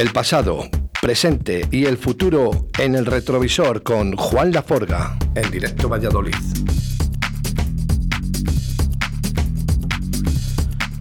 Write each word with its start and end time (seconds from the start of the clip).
El 0.00 0.12
pasado, 0.12 0.66
presente 1.02 1.68
y 1.70 1.84
el 1.84 1.98
futuro 1.98 2.68
en 2.78 2.94
el 2.94 3.04
retrovisor 3.04 3.82
con 3.82 4.16
Juan 4.16 4.50
Laforga 4.50 5.18
en 5.34 5.50
directo 5.50 5.90
Valladolid. 5.90 6.32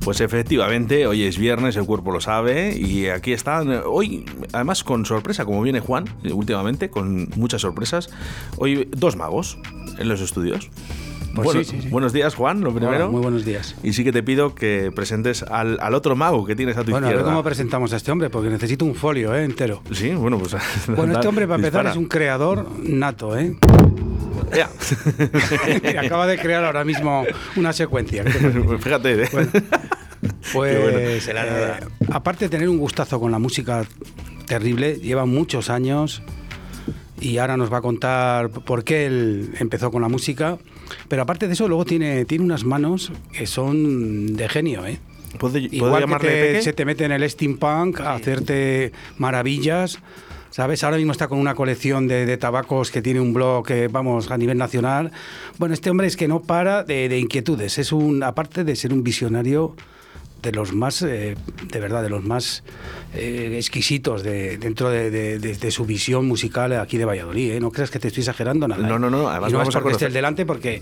Pues 0.04 0.20
efectivamente, 0.20 1.08
hoy 1.08 1.24
es 1.24 1.38
viernes, 1.38 1.78
el 1.78 1.86
cuerpo 1.86 2.12
lo 2.12 2.20
sabe, 2.20 2.76
y 2.78 3.08
aquí 3.08 3.32
están, 3.32 3.84
hoy, 3.86 4.26
además 4.52 4.84
con 4.84 5.06
sorpresa, 5.06 5.46
como 5.46 5.62
viene 5.62 5.80
Juan, 5.80 6.04
últimamente, 6.34 6.90
con 6.90 7.30
muchas 7.38 7.62
sorpresas, 7.62 8.10
hoy 8.58 8.90
dos 8.92 9.16
magos 9.16 9.58
en 9.98 10.10
los 10.10 10.20
estudios. 10.20 10.70
Pues 11.44 11.90
buenos 11.90 12.14
días, 12.14 12.36
Juan, 12.36 12.62
lo 12.62 12.74
primero. 12.74 13.12
muy 13.12 13.22
buenos 13.22 13.46
días. 13.46 13.76
Y 13.84 13.94
sí 13.94 14.04
que 14.04 14.12
te 14.12 14.24
pido 14.24 14.56
que 14.56 14.92
presentes 14.94 15.44
al, 15.44 15.78
otro 15.94 16.16
mago 16.16 16.46
que 16.46 16.56
tienes 16.56 16.78
a 16.78 16.84
tu 16.84 16.92
bueno, 16.92 17.08
izquierda. 17.08 17.24
Bueno, 17.24 17.38
¿cómo 17.38 17.44
presentamos 17.44 17.94
a 17.94 17.98
este 17.98 18.12
hombre? 18.12 18.30
Porque 18.30 18.50
necesito 18.50 18.86
un 18.86 18.96
folio 18.96 19.36
¿eh? 19.36 19.44
entero. 19.44 19.82
Sí, 19.92 20.12
bueno, 20.12 20.38
pues... 20.38 20.56
Bueno, 20.88 21.14
este 21.14 21.28
hombre, 21.28 21.48
para 21.48 21.58
empezar, 21.58 21.86
es 21.88 21.96
un 21.96 22.06
creador 22.06 22.68
nato, 22.84 23.38
¿eh? 23.38 23.56
Ya. 24.56 24.70
acaba 26.00 26.28
de 26.28 26.38
crear 26.38 26.64
ahora 26.64 26.84
mismo 26.84 27.26
una 27.56 27.74
secuencia. 27.74 28.24
Fíjate, 28.80 29.24
¿eh? 29.24 29.30
pues, 30.52 31.28
eh, 31.28 31.80
aparte 32.12 32.46
de 32.46 32.50
tener 32.50 32.70
un 32.70 32.78
gustazo 32.78 33.20
con 33.20 33.32
la 33.32 33.40
música 33.40 33.86
terrible, 34.48 34.96
lleva 34.96 35.26
muchos 35.26 35.70
años 35.70 36.24
y 37.22 37.38
ahora 37.38 37.58
nos 37.58 37.72
va 37.72 37.78
a 37.78 37.82
contar 37.82 38.50
por 38.50 38.84
qué 38.84 39.06
él 39.06 39.54
empezó 39.60 39.92
con 39.92 40.02
la 40.02 40.10
música. 40.10 40.58
Pero 41.08 41.22
aparte 41.22 41.48
de 41.48 41.54
eso, 41.54 41.68
luego 41.68 41.86
tiene, 41.86 42.26
tiene 42.26 42.44
unas 42.44 42.64
manos 42.64 43.12
que 43.32 43.48
son 43.48 44.36
de 44.36 44.50
genio, 44.50 44.86
¿eh? 44.86 45.00
Igual 45.72 46.20
que 46.20 46.62
se 46.62 46.74
te 46.74 46.86
mete 46.86 47.06
en 47.06 47.12
el 47.12 47.30
steampunk 47.30 48.00
a 48.02 48.16
hacerte 48.16 48.92
maravillas. 49.18 50.00
¿Sabes? 50.50 50.84
Ahora 50.84 50.98
mismo 50.98 51.12
está 51.12 51.28
con 51.28 51.38
una 51.38 51.54
colección 51.54 52.08
de, 52.08 52.36
tabacos 52.38 52.90
que 52.90 53.04
tiene 53.04 53.20
un 53.20 53.36
blog, 53.36 53.68
que, 53.68 53.88
vamos, 53.88 54.32
a 54.32 54.38
nivel 54.38 54.58
nacional. 54.58 55.12
Bueno, 55.60 55.76
este 55.76 55.92
hombre 55.92 56.08
es 56.08 56.18
que 56.18 56.28
no 56.28 56.42
para 56.42 56.84
de, 56.84 57.08
de 57.08 57.20
inquietudes. 57.20 57.78
Es 57.78 57.92
un, 57.92 58.24
aparte 58.24 58.64
de 58.64 58.76
ser 58.76 58.92
un 58.92 59.04
visionario 59.04 59.76
de 60.42 60.52
los 60.52 60.74
más, 60.74 61.02
eh, 61.02 61.36
de 61.72 61.80
verdad, 61.80 62.02
de 62.02 62.10
los 62.10 62.24
más 62.24 62.64
eh, 63.14 63.54
exquisitos 63.56 64.24
de, 64.24 64.58
dentro 64.58 64.90
de, 64.90 65.72
su 65.72 65.86
visión 65.86 66.26
musical 66.28 66.74
aquí 66.74 66.98
de 66.98 67.06
Valladolid. 67.06 67.52
¿eh? 67.52 67.60
No 67.60 67.72
creas 67.72 67.92
que 67.92 68.00
te 68.00 68.08
estoy 68.08 68.22
exagerando 68.22 68.68
nada. 68.68 68.88
No, 68.88 69.00
no, 69.00 69.10
no. 69.10 69.30
Además, 69.30 69.52
no 69.52 69.62
es 69.62 69.70
porque 69.70 69.92
esté 69.92 70.06
el 70.06 70.14
delante, 70.14 70.46
porque 70.46 70.82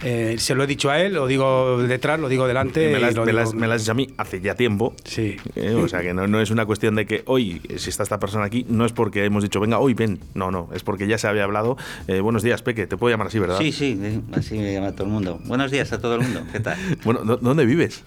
se 0.00 0.54
lo 0.54 0.64
he 0.64 0.66
dicho 0.66 0.90
a 0.90 1.00
él, 1.00 1.14
lo 1.14 1.26
digo 1.26 1.82
detrás, 1.82 2.20
lo 2.20 2.28
digo 2.28 2.46
delante. 2.46 2.92
Me 2.92 3.00
las, 3.00 3.54
me, 3.54 3.66
has 3.66 3.80
dicho 3.80 3.92
a 3.92 3.94
mí 3.94 4.08
hace 4.16 4.40
ya 4.40 4.54
tiempo. 4.54 4.94
Sí. 5.04 5.36
o 5.82 5.88
sea 5.88 6.02
que 6.02 6.14
no, 6.14 6.26
no, 6.26 6.40
es 6.40 6.50
una 6.50 6.66
cuestión 6.66 6.94
de 6.94 7.06
que 7.06 7.22
hoy, 7.26 7.60
si 7.76 7.90
está 7.90 8.02
esta 8.02 8.18
persona 8.18 8.44
aquí, 8.44 8.66
no 8.68 8.84
es 8.84 8.92
porque 8.92 9.24
hemos 9.24 9.42
dicho, 9.42 9.60
venga, 9.60 9.78
hoy 9.78 9.94
ven. 9.94 10.20
No, 10.34 10.50
no, 10.50 10.68
es 10.74 10.82
porque 10.82 11.06
ya 11.06 11.18
se 11.18 11.28
había 11.28 11.44
hablado. 11.44 11.76
buenos 12.22 12.42
días, 12.42 12.62
Peque, 12.62 12.86
te 12.86 12.96
puedo 12.96 13.12
llamar 13.12 13.28
así, 13.28 13.38
¿verdad? 13.38 13.58
Sí, 13.58 13.72
sí, 13.72 13.98
así 14.32 14.58
me 14.58 14.72
llama 14.72 14.92
todo 14.92 15.04
el 15.04 15.12
mundo. 15.12 15.40
Buenos 15.44 15.70
días 15.70 15.92
a 15.92 16.00
todo 16.00 16.16
el 16.16 16.22
mundo, 16.22 16.42
¿qué 16.52 16.60
tal? 16.60 16.76
bueno, 17.04 17.24
¿dónde 17.24 17.66
vives? 17.66 18.04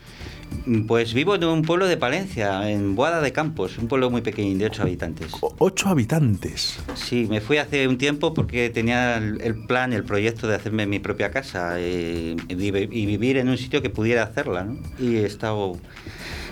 Pues 0.88 1.14
vivo 1.14 1.36
en 1.36 1.44
un 1.46 1.64
pueblo 1.64 1.88
de 1.88 1.98
Palencia, 1.98 2.70
en 2.70 2.96
Boada 2.96 3.22
de 3.22 3.32
Campos, 3.32 3.78
un 3.78 3.88
pueblo 3.88 4.10
muy 4.10 4.22
pequeño, 4.22 4.58
de 4.58 4.66
ocho 4.66 4.84
habitantes. 4.84 5.32
¿Ocho 5.58 5.90
habitantes? 5.90 6.80
Sí, 6.96 7.28
me 7.30 7.42
fui 7.42 7.58
hace 7.58 7.88
un 7.88 7.98
tiempo 7.98 8.34
porque 8.34 8.70
tenía 8.70 9.18
el 9.18 9.66
plan, 9.66 9.94
el 9.94 10.04
proyecto 10.04 10.48
de 10.48 10.56
hacerme 10.56 10.86
mi 10.86 11.00
propia 11.00 11.32
casa 11.32 11.76
eh, 11.78 12.36
y 12.48 13.06
vivir 13.06 13.38
en 13.38 13.50
un 13.50 13.58
sitio 13.58 13.82
que 13.82 13.90
pudiera 13.90 14.24
hacerla, 14.24 14.64
¿no? 14.64 14.78
Y 15.00 15.18
he 15.18 15.26
estado 15.26 15.78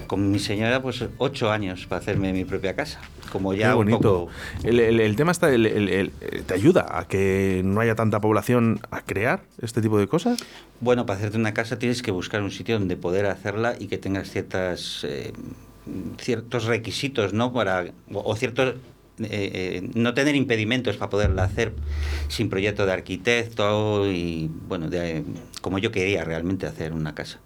con 0.08 0.32
mi 0.32 0.40
señora 0.40 0.82
pues 0.82 1.04
ocho 1.18 1.52
años 1.52 1.86
para 1.86 2.02
hacerme 2.02 2.34
mi 2.34 2.46
propia 2.46 2.76
casa. 2.76 3.00
Como 3.32 3.54
ya 3.54 3.70
Qué 3.70 3.76
bonito. 3.76 4.28
el, 4.64 5.16
tema 5.16 5.32
está, 5.32 5.50
¿te 5.50 6.54
ayuda 6.54 6.86
a 6.98 7.08
que 7.08 7.62
no 7.64 7.82
haya 7.82 7.96
tanta 7.96 8.22
población 8.22 8.80
a 8.90 9.02
crear 9.02 9.42
este 9.62 9.82
tipo 9.82 10.00
de 10.00 10.08
cosas? 10.08 10.40
Bueno, 10.80 11.06
para 11.06 11.20
hacerte 11.20 11.38
una 11.38 11.54
casa 11.54 11.78
tienes 11.78 12.02
que 12.02 12.12
buscar 12.12 12.42
un 12.42 12.52
sitio 12.52 12.80
donde 12.80 12.96
poder 12.96 13.26
hacerla 13.26 13.76
y 13.78 13.88
que 13.88 13.98
tengas 13.98 14.30
ciertas 14.30 15.06
eh, 15.08 15.34
ciertos 16.20 16.66
requisitos, 16.66 17.34
¿no? 17.34 17.54
Para 17.54 17.86
o, 18.14 18.36
ciertos 18.36 18.76
eh, 19.20 19.28
eh, 19.30 19.90
no 19.96 20.14
tener 20.14 20.36
impedimentos 20.36 20.98
para 20.98 21.10
poderla 21.10 21.44
hacer 21.44 21.74
sin 22.28 22.50
proyecto 22.50 22.86
de 22.86 22.94
arquitecto 22.94 24.10
y 24.12 24.50
bueno, 24.68 24.90
de, 24.90 25.24
como 25.62 25.80
yo 25.80 25.92
quería 25.92 26.24
realmente 26.24 26.66
hacer 26.66 26.94
una 26.94 27.16
casa. 27.16 27.40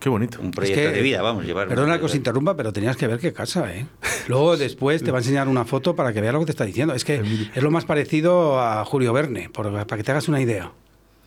Qué 0.00 0.08
bonito. 0.08 0.40
Un 0.40 0.50
proyecto 0.50 0.90
de 0.92 1.02
vida, 1.02 1.22
vamos, 1.22 1.44
llevar. 1.44 1.68
Perdona 1.68 1.98
que 1.98 2.04
os 2.04 2.14
interrumpa, 2.14 2.56
pero 2.56 2.72
tenías 2.72 2.96
que 2.96 3.06
ver 3.06 3.18
qué 3.18 3.32
casa, 3.32 3.72
¿eh? 3.74 3.86
Luego 4.28 4.56
después 4.56 5.02
te 5.02 5.10
va 5.10 5.18
a 5.18 5.20
enseñar 5.20 5.48
una 5.48 5.64
foto 5.64 5.96
para 5.96 6.12
que 6.12 6.20
veas 6.20 6.34
lo 6.34 6.40
que 6.40 6.46
te 6.46 6.52
está 6.52 6.64
diciendo. 6.64 6.94
Es 6.94 7.04
que 7.04 7.22
es 7.54 7.62
lo 7.62 7.70
más 7.70 7.84
parecido 7.84 8.60
a 8.60 8.84
Julio 8.84 9.12
Verne, 9.12 9.50
para 9.50 9.84
que 9.84 10.02
te 10.02 10.10
hagas 10.10 10.28
una 10.28 10.40
idea. 10.40 10.72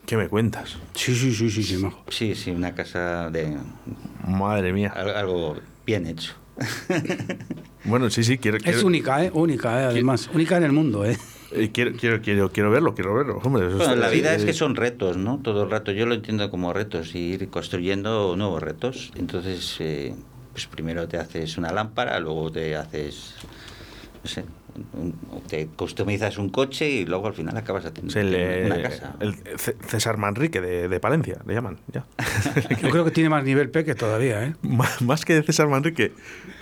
¿Qué 0.06 0.16
me 0.16 0.28
cuentas? 0.28 0.76
Sí, 0.94 1.14
sí, 1.14 1.32
sí, 1.32 1.50
sí, 1.50 1.62
sí, 1.62 1.86
Sí, 2.08 2.34
sí, 2.34 2.50
una 2.50 2.74
casa 2.74 3.30
de... 3.30 3.56
Madre 4.26 4.72
mía. 4.72 4.90
Algo 4.90 5.56
bien 5.86 6.06
hecho. 6.06 6.34
bueno, 7.84 8.10
sí, 8.10 8.24
sí, 8.24 8.38
quiero... 8.38 8.58
Es 8.64 8.82
única, 8.82 9.24
¿eh? 9.24 9.30
Única, 9.32 9.82
¿eh? 9.82 9.84
Además, 9.84 10.28
única 10.34 10.56
en 10.56 10.64
el 10.64 10.72
mundo, 10.72 11.04
¿eh? 11.04 11.16
Eh, 11.52 11.70
quiero, 11.72 11.92
quiero, 11.96 12.20
quiero, 12.22 12.50
quiero 12.50 12.70
verlo, 12.70 12.94
quiero 12.94 13.14
verlo. 13.14 13.40
la 13.96 14.08
vida 14.08 14.34
es 14.34 14.44
que 14.44 14.52
son 14.52 14.76
retos, 14.76 15.16
¿no? 15.16 15.38
Todo 15.42 15.64
el 15.64 15.70
rato. 15.70 15.92
Yo 15.92 16.06
lo 16.06 16.14
entiendo 16.14 16.50
como 16.50 16.72
retos, 16.72 17.14
ir 17.14 17.48
construyendo 17.48 18.36
nuevos 18.36 18.62
retos. 18.62 19.12
Entonces, 19.16 19.76
eh, 19.80 20.14
pues 20.52 20.66
primero 20.66 21.08
te 21.08 21.16
haces 21.16 21.58
una 21.58 21.72
lámpara, 21.72 22.20
luego 22.20 22.50
te 22.50 22.76
haces, 22.76 23.34
no 24.22 24.30
sé, 24.30 24.44
te 25.48 25.66
customizas 25.66 26.38
un 26.38 26.50
coche 26.50 26.88
y 26.88 27.04
luego 27.04 27.26
al 27.26 27.34
final 27.34 27.56
acabas 27.56 27.84
haciendo 27.84 28.12
una 28.66 28.82
casa. 28.82 29.16
El 29.20 29.34
César 29.86 30.16
Manrique 30.16 30.60
de, 30.60 30.88
de, 30.88 31.00
Palencia, 31.00 31.38
le 31.46 31.54
llaman, 31.54 31.78
ya. 31.92 32.04
Yo 32.82 32.90
creo 32.90 33.04
que 33.04 33.10
tiene 33.10 33.28
más 33.28 33.44
nivel 33.44 33.70
P 33.70 33.84
que 33.84 33.94
todavía, 33.94 34.44
¿eh? 34.44 34.54
más 35.00 35.24
que 35.24 35.42
César 35.42 35.68
Manrique. 35.68 36.12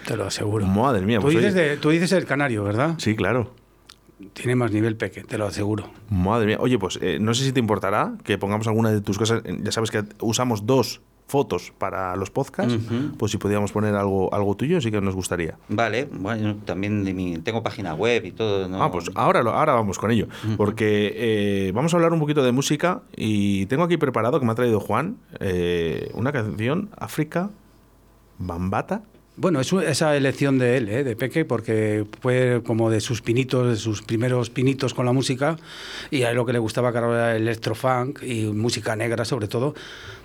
Te 0.06 0.16
lo 0.16 0.24
aseguro. 0.24 0.66
Madre 0.66 1.02
mía. 1.02 1.18
Tú, 1.18 1.24
pues 1.24 1.36
dices, 1.36 1.80
tú 1.80 1.90
dices 1.90 2.12
el 2.12 2.24
canario, 2.24 2.64
¿verdad? 2.64 2.94
Sí, 2.98 3.14
claro. 3.14 3.54
Tiene 4.32 4.56
más 4.56 4.72
nivel 4.72 4.96
peque, 4.96 5.22
te 5.22 5.38
lo 5.38 5.46
aseguro. 5.46 5.90
Madre 6.10 6.46
mía. 6.46 6.56
Oye, 6.60 6.78
pues 6.78 6.98
eh, 7.02 7.18
no 7.20 7.34
sé 7.34 7.44
si 7.44 7.52
te 7.52 7.60
importará 7.60 8.14
que 8.24 8.36
pongamos 8.38 8.66
alguna 8.66 8.90
de 8.90 9.00
tus 9.00 9.18
cosas. 9.18 9.42
Ya 9.62 9.72
sabes 9.72 9.90
que 9.90 10.04
usamos 10.20 10.66
dos 10.66 11.00
fotos 11.28 11.72
para 11.76 12.16
los 12.16 12.30
podcasts, 12.30 12.78
pues 13.18 13.30
si 13.30 13.38
podíamos 13.38 13.70
poner 13.70 13.94
algo 13.94 14.34
algo 14.34 14.56
tuyo, 14.56 14.80
sí 14.80 14.90
que 14.90 15.00
nos 15.00 15.14
gustaría. 15.14 15.58
Vale, 15.68 16.08
bueno, 16.10 16.56
también 16.64 17.04
de 17.04 17.12
mi, 17.12 17.38
tengo 17.38 17.62
página 17.62 17.94
web 17.94 18.24
y 18.24 18.32
todo. 18.32 18.66
Ah, 18.82 18.90
pues 18.90 19.10
ahora, 19.14 19.40
ahora 19.40 19.74
vamos 19.74 19.98
con 19.98 20.10
ello, 20.10 20.26
porque 20.56 21.12
eh, 21.14 21.72
vamos 21.74 21.92
a 21.92 21.98
hablar 21.98 22.12
un 22.12 22.18
poquito 22.18 22.42
de 22.42 22.52
música 22.52 23.02
y 23.14 23.66
tengo 23.66 23.84
aquí 23.84 23.98
preparado, 23.98 24.40
que 24.40 24.46
me 24.46 24.52
ha 24.52 24.54
traído 24.54 24.80
Juan, 24.80 25.18
eh, 25.38 26.10
una 26.14 26.32
canción, 26.32 26.88
África, 26.96 27.50
Bambata. 28.38 29.02
Bueno, 29.40 29.60
es 29.60 29.72
esa 29.72 30.16
elección 30.16 30.58
de 30.58 30.76
él, 30.76 30.88
¿eh? 30.88 31.04
de 31.04 31.14
Peque, 31.14 31.44
porque 31.44 32.04
fue 32.20 32.60
como 32.66 32.90
de 32.90 33.00
sus 33.00 33.22
pinitos, 33.22 33.68
de 33.68 33.76
sus 33.76 34.02
primeros 34.02 34.50
pinitos 34.50 34.94
con 34.94 35.06
la 35.06 35.12
música, 35.12 35.56
y 36.10 36.24
a 36.24 36.30
él 36.30 36.36
lo 36.36 36.44
que 36.44 36.52
le 36.52 36.58
gustaba 36.58 36.88
era 36.88 37.36
el 37.36 37.42
electrofunk 37.42 38.20
y 38.24 38.46
música 38.46 38.96
negra 38.96 39.24
sobre 39.24 39.46
todo, 39.46 39.76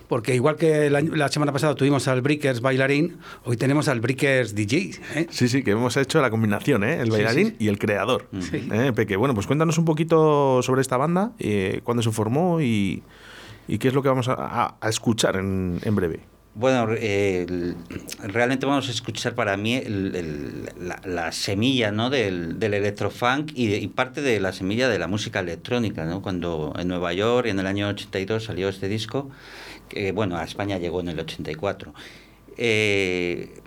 porque 0.07 0.33
igual 0.33 0.55
que 0.55 0.89
la, 0.89 1.29
semana 1.29 1.51
pasada 1.51 1.75
tuvimos 1.75 2.07
al 2.07 2.23
Breakers 2.23 2.61
bailarín, 2.61 3.17
hoy 3.45 3.55
tenemos 3.55 3.87
al 3.87 4.01
Breakers 4.01 4.55
DJ. 4.55 4.99
¿eh? 5.13 5.27
Sí, 5.29 5.47
sí, 5.47 5.63
que 5.63 5.71
hemos 5.71 5.95
hecho 5.95 6.19
la 6.19 6.31
combinación, 6.31 6.83
¿eh? 6.83 6.99
el 6.99 7.11
bailarín 7.11 7.55
y 7.59 7.67
el 7.67 7.77
creador. 7.77 8.27
¿Eh? 8.51 8.93
Peque, 8.95 9.15
bueno, 9.15 9.35
pues 9.35 9.45
cuéntanos 9.45 9.77
un 9.77 9.85
poquito 9.85 10.63
sobre 10.63 10.81
esta 10.81 10.97
banda, 10.97 11.33
cuándo 11.83 12.01
se 12.01 12.11
formó 12.11 12.61
y, 12.61 13.03
qué 13.67 13.89
es 13.89 13.93
lo 13.93 14.01
que 14.01 14.09
vamos 14.09 14.27
a, 14.27 14.75
escuchar 14.89 15.35
en 15.35 15.95
breve. 15.95 16.32
Bueno, 16.55 16.85
realmente 16.85 18.67
vamos 18.67 18.87
a 18.87 18.91
escuchar 18.91 19.33
para 19.33 19.57
mí 19.57 19.81
la, 19.87 21.31
semilla 21.31 21.91
¿no? 21.91 22.11
del, 22.11 22.59
del 22.59 22.75
electrofunk 22.75 23.51
y, 23.55 23.87
parte 23.87 24.21
de 24.21 24.39
la 24.39 24.53
semilla 24.53 24.87
de 24.87 24.99
la 24.99 25.07
música 25.07 25.39
electrónica. 25.39 26.05
¿no? 26.05 26.21
Cuando 26.21 26.71
en 26.77 26.87
Nueva 26.87 27.11
York 27.11 27.47
en 27.47 27.59
el 27.59 27.65
año 27.65 27.87
82 27.87 28.43
salió 28.43 28.69
este 28.69 28.87
disco, 28.87 29.31
que 29.89 30.11
bueno, 30.11 30.37
a 30.37 30.43
España 30.43 30.77
llegó 30.77 30.99
en 30.99 31.09
el 31.09 31.19
84. 31.19 31.91
Eh, 32.57 33.59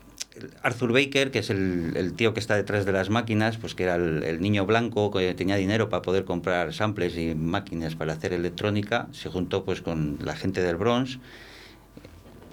Arthur 0.63 0.93
Baker, 0.93 1.33
que 1.33 1.41
es 1.41 1.51
el, 1.51 2.13
tío 2.15 2.35
que 2.35 2.41
está 2.41 2.55
detrás 2.55 2.85
de 2.85 2.93
las 2.93 3.11
máquinas, 3.11 3.57
pues 3.57 3.75
que 3.75 3.83
era 3.83 3.97
el, 3.97 4.23
el, 4.23 4.41
niño 4.41 4.65
blanco 4.65 5.11
que 5.11 5.35
tenía 5.35 5.57
dinero 5.57 5.89
para 5.89 6.03
poder 6.03 6.25
comprar 6.25 6.73
samples 6.73 7.17
y 7.17 7.35
máquinas 7.35 7.97
para 7.97 8.13
hacer 8.13 8.33
electrónica, 8.33 9.09
se 9.11 9.29
juntó 9.29 9.65
pues 9.65 9.81
con 9.81 10.19
la 10.23 10.37
gente 10.37 10.63
del 10.63 10.77
Bronx 10.77 11.19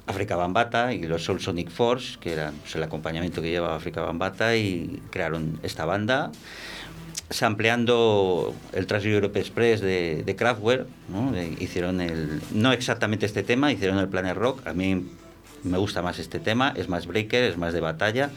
África 0.08 0.36
Bambata 0.36 0.94
y 0.94 1.04
los 1.04 1.24
Soul 1.24 1.40
Sonic 1.40 1.70
Force, 1.70 2.18
que 2.20 2.34
era 2.34 2.52
pues, 2.62 2.76
el 2.76 2.84
acompañamiento 2.84 3.42
que 3.42 3.50
llevaba 3.50 3.76
África 3.76 4.02
Bambata, 4.02 4.56
y 4.56 5.02
crearon 5.10 5.60
esta 5.64 5.86
banda 5.86 6.32
sampleando 7.30 8.54
el 8.74 8.86
Trans 8.86 9.06
Europe 9.06 9.40
Express 9.40 9.82
de, 9.82 10.24
de 10.24 10.36
Kraftwerk, 10.36 10.88
¿no? 11.10 11.34
hicieron 11.60 12.00
el, 12.00 12.42
no 12.52 12.72
exactamente 12.72 13.26
este 13.26 13.44
tema, 13.44 13.72
hicieron 13.72 13.98
el 13.98 14.08
Planet 14.08 14.36
Rock, 14.36 14.68
a 14.68 14.74
mí 14.74 15.08
me 15.64 15.78
gusta 15.78 16.02
más 16.02 16.20
este 16.20 16.40
tema, 16.40 16.74
es 16.76 16.90
más 16.90 17.08
breaker, 17.08 17.44
es 17.44 17.58
más 17.58 17.74
de 17.74 17.80
batalla, 17.80 18.30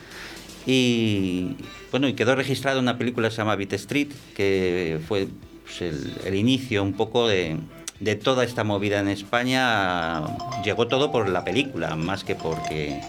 y 0.67 1.57
bueno, 1.91 2.09
y 2.09 2.15
quedó 2.15 2.35
registrada 2.35 2.81
una 2.81 2.99
película 2.99 3.29
que 3.29 3.35
se 3.35 3.39
llama 3.39 3.57
Beat 3.57 3.75
Street, 3.75 4.09
que 4.35 4.99
fue 5.07 5.29
pues, 5.65 5.83
el, 5.83 6.35
inicio 6.35 6.83
un 6.83 6.95
poco 6.95 7.29
de, 7.29 7.57
de 8.01 8.17
toda 8.17 8.45
esta 8.45 8.65
movida 8.65 9.01
en 9.01 9.09
España. 9.09 10.23
Llegó 10.65 10.89
todo 10.89 11.11
por 11.11 11.29
la 11.29 11.45
película, 11.45 11.97
más 11.97 12.25
que 12.25 12.35
porque 12.35 13.01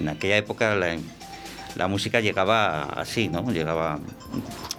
en 0.00 0.08
aquella 0.08 0.36
época 0.36 0.74
la, 0.74 0.96
la 1.76 1.88
música 1.88 2.20
llegaba 2.20 2.84
así, 2.84 3.28
¿no? 3.28 3.50
Llegaba 3.50 3.98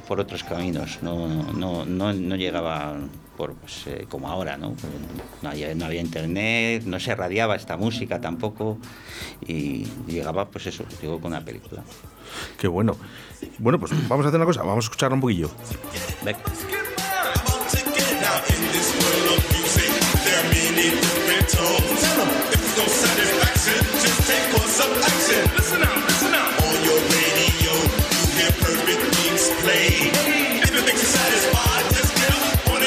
por 0.08 0.20
otros 0.20 0.44
caminos, 0.44 1.00
no, 1.02 1.28
no, 1.54 1.86
no, 1.86 2.14
no 2.14 2.36
llegaba 2.36 2.96
por, 3.36 3.54
pues, 3.56 3.88
eh, 3.88 4.06
como 4.10 4.30
ahora, 4.30 4.58
¿no? 4.58 4.76
No 5.42 5.50
había, 5.50 5.74
no 5.76 5.86
había, 5.86 6.02
internet, 6.02 6.84
no 6.86 7.00
se 7.00 7.16
radiaba 7.16 7.56
esta 7.56 7.76
música 7.78 8.22
tampoco 8.22 8.78
y 9.46 9.86
llegaba, 10.08 10.46
pues 10.46 10.68
eso, 10.68 10.86
llegó 11.02 11.20
con 11.20 11.31
una 11.31 11.44
película. 11.44 11.84
Qué 12.58 12.68
bueno. 12.68 12.96
Bueno, 13.60 13.80
pues 13.80 13.92
vamos 14.08 14.26
a 14.26 14.30
hacer 14.30 14.40
una 14.40 14.46
cosa, 14.46 14.62
vamos 14.62 14.86
a 14.86 14.88
escucharla 14.88 15.16
un 15.16 15.22
poquillo. 15.22 15.50
if 20.77 22.77
no 22.77 22.86
satisfaction, 22.86 23.80
just 24.04 24.27
take 24.27 24.54
some 24.68 24.92
action. 24.92 25.42
Listen 25.56 25.81
out, 25.83 26.04
listen 26.04 26.33
out. 26.33 26.63
On 26.63 26.83
your 26.83 27.00
radio, 27.16 27.72
you 27.72 28.27
hear 28.36 28.51
perfect 28.60 29.01
things 29.16 29.50
play. 29.63 30.12
If 30.63 30.75
it 30.75 30.83
makes 30.86 31.01
you 31.01 31.07
satisfied, 31.07 31.86
just 31.95 32.12
get 32.16 32.31
up 32.36 32.69
on. 32.75 32.85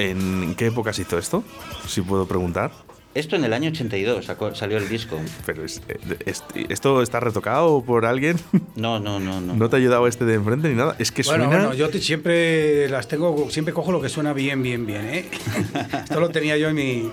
Ve. 0.00 0.54
qué 0.56 0.66
época 0.66 0.92
se 0.92 1.02
hizo 1.02 1.18
esto? 1.18 1.44
Si 1.86 2.00
puedo 2.00 2.26
preguntar. 2.26 2.70
Esto 3.12 3.34
en 3.34 3.44
el 3.44 3.52
año 3.52 3.70
82 3.70 4.24
salió 4.54 4.78
el 4.78 4.88
disco. 4.88 5.20
Pero 5.44 5.64
eh, 5.64 6.32
¿esto 6.68 7.02
está 7.02 7.18
retocado 7.18 7.82
por 7.82 8.06
alguien? 8.06 8.36
No, 8.76 9.00
no, 9.00 9.18
no, 9.18 9.40
no. 9.40 9.54
¿No 9.54 9.68
te 9.68 9.76
ha 9.76 9.78
ayudado 9.78 10.06
este 10.06 10.24
de 10.24 10.34
enfrente 10.34 10.68
ni 10.68 10.76
nada? 10.76 10.94
Es 10.98 11.10
que 11.10 11.22
bueno, 11.24 11.44
suena... 11.44 11.66
Bueno, 11.66 11.74
yo 11.74 11.90
siempre 12.00 12.88
las 12.88 13.08
tengo, 13.08 13.50
siempre 13.50 13.74
cojo 13.74 13.90
lo 13.90 14.00
que 14.00 14.08
suena 14.08 14.32
bien, 14.32 14.62
bien, 14.62 14.86
bien, 14.86 15.04
¿eh? 15.06 15.28
Esto 16.04 16.20
lo 16.20 16.30
tenía 16.30 16.56
yo 16.56 16.68
en 16.68 16.76
mi... 16.76 17.10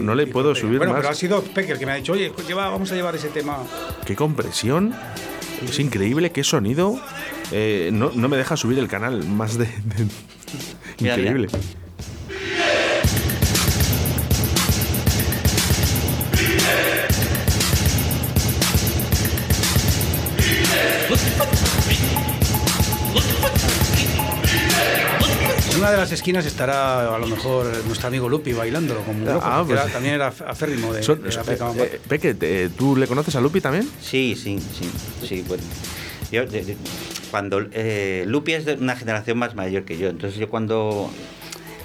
no 0.00 0.14
le 0.14 0.28
puedo 0.28 0.54
subir 0.54 0.78
bueno, 0.78 0.92
más. 0.92 1.00
pero 1.00 1.10
ha 1.10 1.14
sido 1.14 1.42
Pecker 1.42 1.78
que 1.78 1.84
me 1.84 1.92
ha 1.92 1.96
dicho, 1.96 2.12
oye, 2.12 2.30
pues 2.30 2.48
vamos 2.54 2.92
a 2.92 2.94
llevar 2.94 3.16
ese 3.16 3.28
tema. 3.28 3.58
Qué 4.06 4.14
compresión. 4.14 4.94
Es 5.68 5.80
increíble, 5.80 6.30
qué 6.30 6.44
sonido. 6.44 7.00
Eh, 7.50 7.90
no, 7.92 8.10
me 8.12 8.36
deja 8.36 8.56
subir 8.56 8.78
el 8.78 8.88
canal 8.88 9.24
más 9.24 9.58
de... 9.58 9.68
Increíble. 10.98 11.48
Una 25.82 25.90
de 25.90 25.96
las 25.96 26.12
esquinas 26.12 26.46
estará 26.46 27.12
a 27.12 27.18
lo 27.18 27.26
mejor 27.26 27.66
nuestro 27.86 28.06
amigo 28.06 28.28
Lupi 28.28 28.52
bailándolo 28.52 29.00
como 29.00 29.28
ah, 29.28 29.64
pues 29.66 29.92
también 29.92 30.14
era 30.14 30.28
aférrimo 30.28 30.92
de, 30.92 31.00
eh, 31.00 32.00
Peque, 32.06 32.70
¿tú 32.76 32.94
le 32.94 33.08
conoces 33.08 33.34
a 33.34 33.40
Lupi 33.40 33.60
también? 33.60 33.88
Sí, 34.00 34.36
sí, 34.40 34.60
sí. 34.60 34.88
sí 35.26 35.44
bueno. 35.48 35.64
Yo, 36.30 36.44
cuando 37.32 37.66
eh, 37.72 38.24
Lupi 38.28 38.52
es 38.52 38.64
de 38.64 38.74
una 38.74 38.94
generación 38.94 39.38
más 39.38 39.56
mayor 39.56 39.84
que 39.84 39.98
yo, 39.98 40.08
entonces 40.08 40.38
yo 40.38 40.48
cuando 40.48 41.10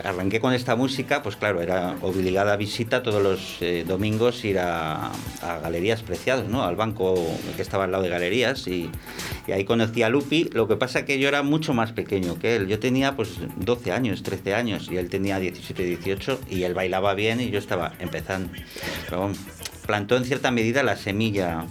arranqué 0.03 0.39
con 0.39 0.53
esta 0.53 0.75
música, 0.75 1.23
pues 1.23 1.35
claro, 1.35 1.61
era 1.61 1.95
obligada 2.01 2.55
visita 2.55 3.03
todos 3.03 3.21
los 3.21 3.57
eh, 3.61 3.83
domingos 3.87 4.43
ir 4.45 4.59
a, 4.59 5.11
Galerías 5.61 6.01
Preciados, 6.03 6.47
¿no? 6.47 6.63
Al 6.63 6.75
banco 6.75 7.15
que 7.55 7.61
estaba 7.61 7.85
al 7.85 7.91
lado 7.91 8.03
de 8.03 8.09
Galerías 8.09 8.67
y, 8.67 8.89
ahí 9.47 9.63
conocí 9.65 10.03
a 10.03 10.09
Lupi. 10.09 10.49
Lo 10.51 10.67
que 10.67 10.75
pasa 10.75 11.05
que 11.05 11.19
yo 11.19 11.27
era 11.27 11.41
mucho 11.43 11.73
más 11.73 11.91
pequeño 11.91 12.37
que 12.37 12.57
él. 12.57 12.67
Yo 12.67 12.79
tenía 12.79 13.15
pues 13.15 13.39
12 13.57 13.91
años, 13.91 14.23
13 14.23 14.53
años 14.53 14.89
y 14.91 14.97
él 14.97 15.09
tenía 15.09 15.39
17, 15.39 15.83
18 15.83 16.39
y 16.49 16.63
él 16.63 16.73
bailaba 16.73 17.13
bien 17.13 17.39
y 17.39 17.49
yo 17.49 17.59
estaba 17.59 17.93
empezando. 17.99 18.49
plantó 19.85 20.17
en 20.17 20.25
cierta 20.25 20.51
medida 20.51 20.83
la 20.83 20.97
semilla 20.97 21.65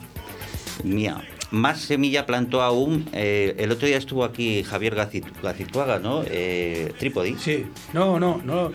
mía 0.82 1.22
más 1.50 1.80
semilla 1.80 2.26
plantó 2.26 2.62
aún. 2.62 3.08
Eh, 3.12 3.54
el 3.58 3.70
otro 3.72 3.86
día 3.86 3.96
estuvo 3.96 4.24
aquí 4.24 4.62
Javier 4.62 4.94
Gacituaga, 5.42 5.98
¿no? 5.98 6.22
Eh, 6.26 6.92
Trípodi. 6.98 7.36
Sí, 7.38 7.66
no, 7.92 8.18
no, 8.18 8.40
no. 8.44 8.72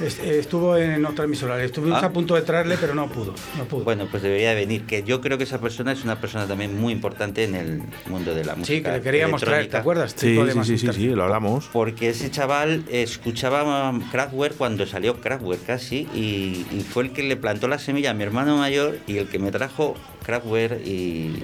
Estuvo 0.00 0.76
en 0.76 1.04
otra 1.04 1.26
emisora, 1.26 1.62
estuvimos 1.62 2.02
ah. 2.02 2.06
a 2.06 2.12
punto 2.12 2.34
de 2.34 2.42
traerle, 2.42 2.76
pero 2.80 2.94
no 2.94 3.08
pudo, 3.08 3.34
no 3.58 3.64
pudo. 3.66 3.84
Bueno, 3.84 4.06
pues 4.10 4.22
debería 4.22 4.54
venir, 4.54 4.86
que 4.86 5.02
yo 5.02 5.20
creo 5.20 5.36
que 5.36 5.44
esa 5.44 5.60
persona 5.60 5.92
es 5.92 6.04
una 6.04 6.20
persona 6.20 6.46
también 6.46 6.80
muy 6.80 6.92
importante 6.92 7.44
en 7.44 7.54
el 7.54 7.82
mundo 8.06 8.34
de 8.34 8.44
la 8.44 8.56
música. 8.56 8.74
Sí, 8.74 8.82
que 8.82 8.92
le 8.92 9.02
queríamos 9.02 9.42
traer, 9.42 9.68
¿te 9.68 9.76
acuerdas? 9.76 10.14
Sí, 10.16 10.38
sí, 10.64 10.78
sí, 10.78 10.92
sí, 10.92 11.08
lo 11.08 11.24
hablamos. 11.24 11.68
Porque 11.72 12.08
ese 12.08 12.30
chaval 12.30 12.84
escuchaba 12.90 13.92
Kraftwerk 14.10 14.56
cuando 14.56 14.86
salió 14.86 15.20
Kraftwerk 15.20 15.66
casi, 15.66 16.08
y, 16.14 16.66
y, 16.70 16.86
fue 16.88 17.04
el 17.04 17.12
que 17.12 17.22
le 17.22 17.36
plantó 17.36 17.68
la 17.68 17.78
semilla 17.78 18.10
a 18.10 18.14
mi 18.14 18.22
hermano 18.22 18.56
mayor 18.56 18.98
y 19.06 19.18
el 19.18 19.28
que 19.28 19.38
me 19.38 19.50
trajo 19.50 19.96
Kraftwerk 20.24 20.80
y... 20.86 21.42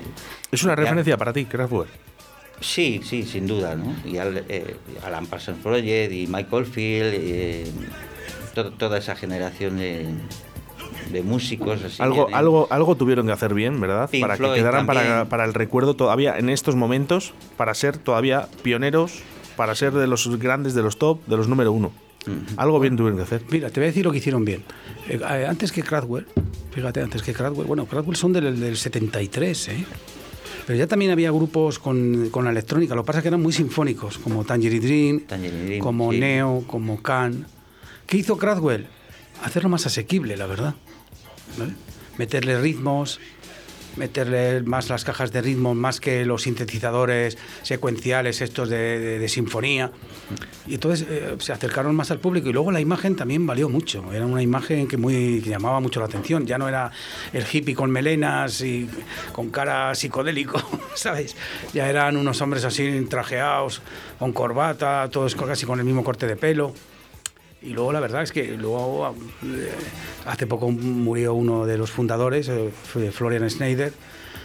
¿Es 0.51 0.63
una 0.65 0.77
referencia 0.77 1.17
para 1.17 1.33
ti, 1.33 1.45
Kraftwerk? 1.45 1.91
Sí, 2.61 3.01
sí, 3.05 3.25
sin 3.25 3.47
duda, 3.47 3.75
¿no? 3.75 3.95
Y 4.05 4.17
eh, 4.17 4.77
Alan 5.05 5.27
Parsons 5.27 5.59
Project 5.63 6.13
y 6.13 6.27
Michael 6.27 6.65
Field, 6.65 7.15
eh, 7.15 7.67
toda 8.65 8.99
esa 8.99 9.17
generación 9.17 9.79
de, 9.79 10.07
de 11.13 11.23
músicos. 11.23 11.83
Así 11.85 12.03
algo, 12.03 12.29
algo, 12.33 12.67
algo 12.71 12.97
tuvieron 12.97 13.27
que 13.27 13.33
hacer 13.33 13.55
bien, 13.55 13.81
¿verdad? 13.81 14.11
para 14.21 14.37
que 14.37 14.55
quedaran 14.55 14.87
para, 14.87 15.27
para, 15.27 15.45
el 15.45 15.55
recuerdo 15.55 15.95
todavía 15.95 16.39
en 16.39 16.49
estos 16.49 16.77
momentos, 16.77 17.35
para 17.57 17.75
ser 17.75 17.99
todavía 17.99 18.49
pioneros, 18.63 19.21
para 19.57 19.75
ser 19.75 19.93
de 19.93 20.07
los 20.07 20.39
grandes, 20.39 20.75
de 20.75 20.83
los 20.83 20.99
top, 20.99 21.25
de 21.27 21.37
los 21.37 21.49
número 21.49 21.73
uno. 21.73 21.93
Algo 22.57 22.81
bien 22.81 22.97
tuvieron 22.97 23.19
que 23.19 23.23
hacer. 23.23 23.43
Mira, 23.51 23.71
te 23.71 23.79
voy 23.79 23.85
a 23.85 23.87
decir 23.89 24.05
lo 24.05 24.11
que 24.11 24.19
hicieron 24.19 24.45
bien. 24.45 24.65
Eh, 25.09 25.47
antes 25.49 25.71
que 25.71 25.83
Cradwell, 25.83 26.27
fíjate, 26.73 27.01
antes 27.01 27.23
que 27.23 27.33
Cradwell, 27.33 27.69
bueno, 27.69 27.87
Cradwell 27.87 28.17
son 28.17 28.33
del, 28.33 28.59
del 28.59 28.77
73, 28.77 29.69
¿eh? 29.69 29.85
Pero 30.67 30.77
ya 30.77 30.89
también 30.89 31.13
había 31.13 31.31
grupos 31.31 31.79
con, 31.79 32.31
con, 32.31 32.45
la 32.45 32.51
electrónica, 32.51 32.97
lo 32.97 33.03
que 33.03 33.07
pasa 33.07 33.21
es 33.21 33.23
que 33.23 33.29
eran 33.29 33.41
muy 33.41 33.53
sinfónicos, 33.53 34.19
como 34.19 34.45
Tangerine 34.45 35.25
Dream, 35.25 35.79
como 35.79 36.13
Neo, 36.13 36.65
como 36.67 37.01
Can. 37.01 37.47
¿Qué 38.07 38.19
hizo 38.19 38.39
Cradwell? 38.39 38.87
Hacerlo 39.43 39.69
más 39.69 39.87
asequible, 39.87 40.37
la 40.37 40.47
verdad. 40.47 40.75
Meterle 42.19 42.61
ritmos, 42.61 43.21
meterle 43.97 44.63
más 44.63 44.89
las 44.89 45.05
cajas 45.05 45.33
de 45.33 45.43
ritmo, 45.43 45.75
más 45.75 46.01
que 46.01 46.25
los 46.25 46.43
sintetizadores 46.43 47.37
secuenciales 47.63 48.41
estos 48.43 48.69
de, 48.69 49.27
sinfonía. 49.29 49.91
Y 50.69 50.75
entonces 50.75 51.07
eh, 51.11 51.37
se 51.41 51.53
acercaron 51.53 51.97
más 51.97 52.13
al 52.13 52.21
público 52.21 52.49
y 52.49 52.53
luego 52.53 52.71
la 52.71 52.81
imagen 52.81 53.17
también 53.17 53.45
valió 53.45 53.69
mucho. 53.69 54.13
Era 54.13 54.25
una 54.25 54.43
imagen 54.43 54.87
que, 54.87 54.97
muy, 54.97 55.41
llamaba 55.41 55.81
mucho 55.81 55.99
la 55.99 56.07
atención. 56.07 56.47
Ya 56.47 56.59
no 56.59 56.69
era 56.69 56.93
el 57.33 57.45
hippie 57.51 57.75
con 57.75 57.91
melenas 57.91 58.61
y 58.61 58.89
con 59.33 59.51
cara 59.51 59.95
psicodélico, 59.97 60.63
¿sabes? 60.95 61.37
Ya 61.75 61.89
eran 61.89 62.17
unos 62.17 62.41
hombres 62.41 62.65
así 62.65 63.05
trajeados, 63.11 63.83
con 64.19 64.33
corbata, 64.33 65.09
todos 65.11 65.35
casi 65.35 65.67
con 65.67 65.81
el 65.81 65.85
mismo 65.85 66.05
corte 66.05 66.29
de 66.29 66.37
pelo. 66.37 66.73
Y 67.67 67.71
luego 67.71 67.93
la 67.93 67.99
verdad 67.99 68.23
es 68.23 68.31
que 68.31 68.57
luego 68.57 69.13
eh, 69.45 69.73
hace 70.25 70.47
poco 70.47 70.71
murió 70.71 71.35
uno 71.35 71.67
de 71.67 71.77
los 71.77 71.91
fundadores, 71.91 72.49
eh, 72.49 72.71
Florian 73.11 73.51
Schneider, 73.51 73.93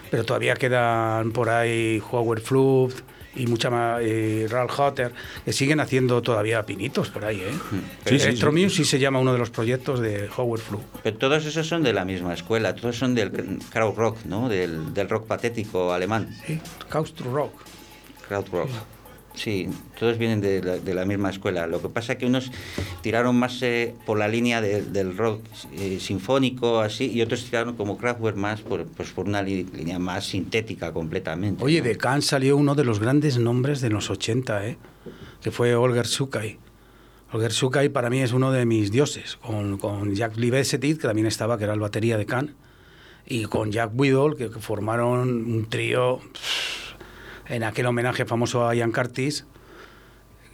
pero 0.10 0.26
todavía 0.26 0.56
quedan 0.56 1.32
por 1.32 1.50
ahí 1.50 2.02
Howard 2.12 2.42
Flood 2.42 2.94
y 3.36 3.46
mucha 3.46 3.70
más, 3.70 4.02
Ralph 4.50 4.78
Hutter, 4.78 5.14
que 5.46 5.54
siguen 5.54 5.80
haciendo 5.80 6.22
todavía 6.24 6.66
pinitos 6.66 7.10
por 7.12 7.24
ahí. 7.24 7.42
¿eh? 7.42 7.52
Mm. 7.54 8.10
Sí, 8.10 8.20
sí, 8.20 8.70
sí, 8.70 8.86
se 8.86 8.98
llama 8.98 9.20
uno 9.20 9.34
de 9.34 9.40
los 9.40 9.52
proyectos 9.52 10.00
de 10.00 10.28
Howard 10.36 10.62
Flood. 10.62 10.82
Pero 11.04 11.18
todos 11.18 11.46
esos 11.46 11.68
son 11.68 11.84
de 11.84 11.94
la 11.94 12.04
misma 12.04 12.34
escuela, 12.34 12.74
todos 12.76 12.98
son 12.98 13.14
del 13.14 13.32
crowd 13.70 13.96
rock, 13.96 14.18
¿no? 14.26 14.50
Del, 14.50 14.96
del 14.96 15.08
rock 15.08 15.28
patético 15.28 15.94
alemán. 15.94 16.36
Sí, 16.48 16.60
rock. 16.90 17.54
Crowd 18.28 18.48
rock. 18.52 18.70
Sí, 19.34 19.70
todos 19.98 20.18
vienen 20.18 20.42
de 20.42 20.94
la, 20.94 21.06
misma 21.06 21.30
escuela. 21.30 21.66
Lo 21.66 21.82
que 21.82 21.90
pasa 21.90 22.14
es 22.14 22.20
que 22.20 22.26
unos 22.26 22.52
tiraron 23.02 23.38
más 23.38 23.62
eh, 23.62 23.96
por 24.06 24.20
la 24.20 24.28
línea 24.28 24.62
del 24.62 25.18
rock 25.18 25.42
eh, 25.74 26.00
sinfónico, 26.00 26.80
así, 26.80 27.10
y 27.12 27.22
otros 27.22 27.46
tiraron 27.46 27.76
como 27.76 27.98
Kraftwerk 27.98 28.36
más 28.36 28.62
por, 28.62 28.86
pues 28.86 29.10
por 29.12 29.28
una 29.28 29.42
línea 29.42 30.00
más 30.00 30.26
sintética 30.26 30.92
completamente. 30.92 31.64
Oye, 31.64 31.82
de 31.82 31.98
Khan 31.98 32.22
salió 32.22 32.58
uno 32.58 32.76
de 32.76 32.84
los 32.84 33.00
grandes 33.00 33.38
nombres 33.38 33.82
de 33.82 33.90
los 33.90 34.10
80, 34.10 34.68
¿eh? 34.68 34.78
que 35.42 35.52
fue 35.52 35.76
Olger 35.76 36.08
Sukai. 36.08 36.60
Olger 37.32 37.54
Sukai 37.54 37.90
para 37.90 38.10
mí 38.10 38.20
es 38.20 38.34
uno 38.34 38.52
de 38.52 38.66
mis 38.66 38.92
dioses, 38.92 39.38
con, 39.38 39.78
con 39.78 40.14
Jack 40.14 40.36
Libesetit, 40.38 41.00
que 41.00 41.08
también 41.08 41.28
estaba, 41.28 41.58
que 41.58 41.64
era 41.64 41.74
el 41.74 41.80
batería 41.80 42.18
de 42.18 42.26
Khan, 42.26 42.54
y 43.26 43.44
con 43.46 43.72
Jack 43.72 43.92
Whittle, 43.96 44.36
que, 44.36 44.50
formaron 44.60 45.30
un 45.30 45.70
trío 45.70 46.20
en 47.52 47.64
aquel 47.64 47.86
homenaje 47.86 48.26
famoso 48.26 48.68
a 48.68 48.74
Ian 48.74 48.92
Curtis, 48.92 49.46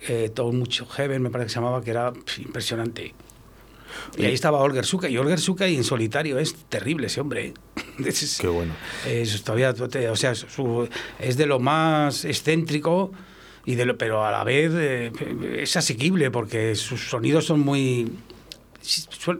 eh, 0.07 0.31
todo 0.33 0.51
mucho 0.51 0.87
Heaven 0.87 1.21
me 1.21 1.29
parece 1.29 1.47
que 1.47 1.53
se 1.53 1.55
llamaba, 1.55 1.83
que 1.83 1.91
era 1.91 2.11
impresionante. 2.39 3.13
Y 4.17 4.25
ahí 4.25 4.33
estaba 4.33 4.57
Olger 4.59 4.85
Suka, 4.85 5.07
y 5.07 5.17
Olger 5.17 5.39
Suka 5.39 5.67
en 5.67 5.83
solitario 5.83 6.39
es 6.39 6.55
terrible 6.69 7.07
ese 7.07 7.21
hombre. 7.21 7.53
¿eh? 7.99 8.13
Qué 8.39 8.47
bueno. 8.47 8.73
Es, 9.05 9.43
todavía, 9.43 9.73
o 10.11 10.15
sea, 10.15 10.33
es 11.19 11.37
de 11.37 11.45
lo 11.45 11.59
más 11.59 12.25
excéntrico, 12.25 13.11
y 13.65 13.75
de 13.75 13.85
lo, 13.85 13.97
pero 13.97 14.25
a 14.25 14.31
la 14.31 14.43
vez 14.43 14.71
eh, 14.75 15.11
es 15.59 15.77
asequible 15.77 16.31
porque 16.31 16.73
sus 16.75 17.09
sonidos 17.09 17.45
son 17.45 17.59
muy... 17.59 18.11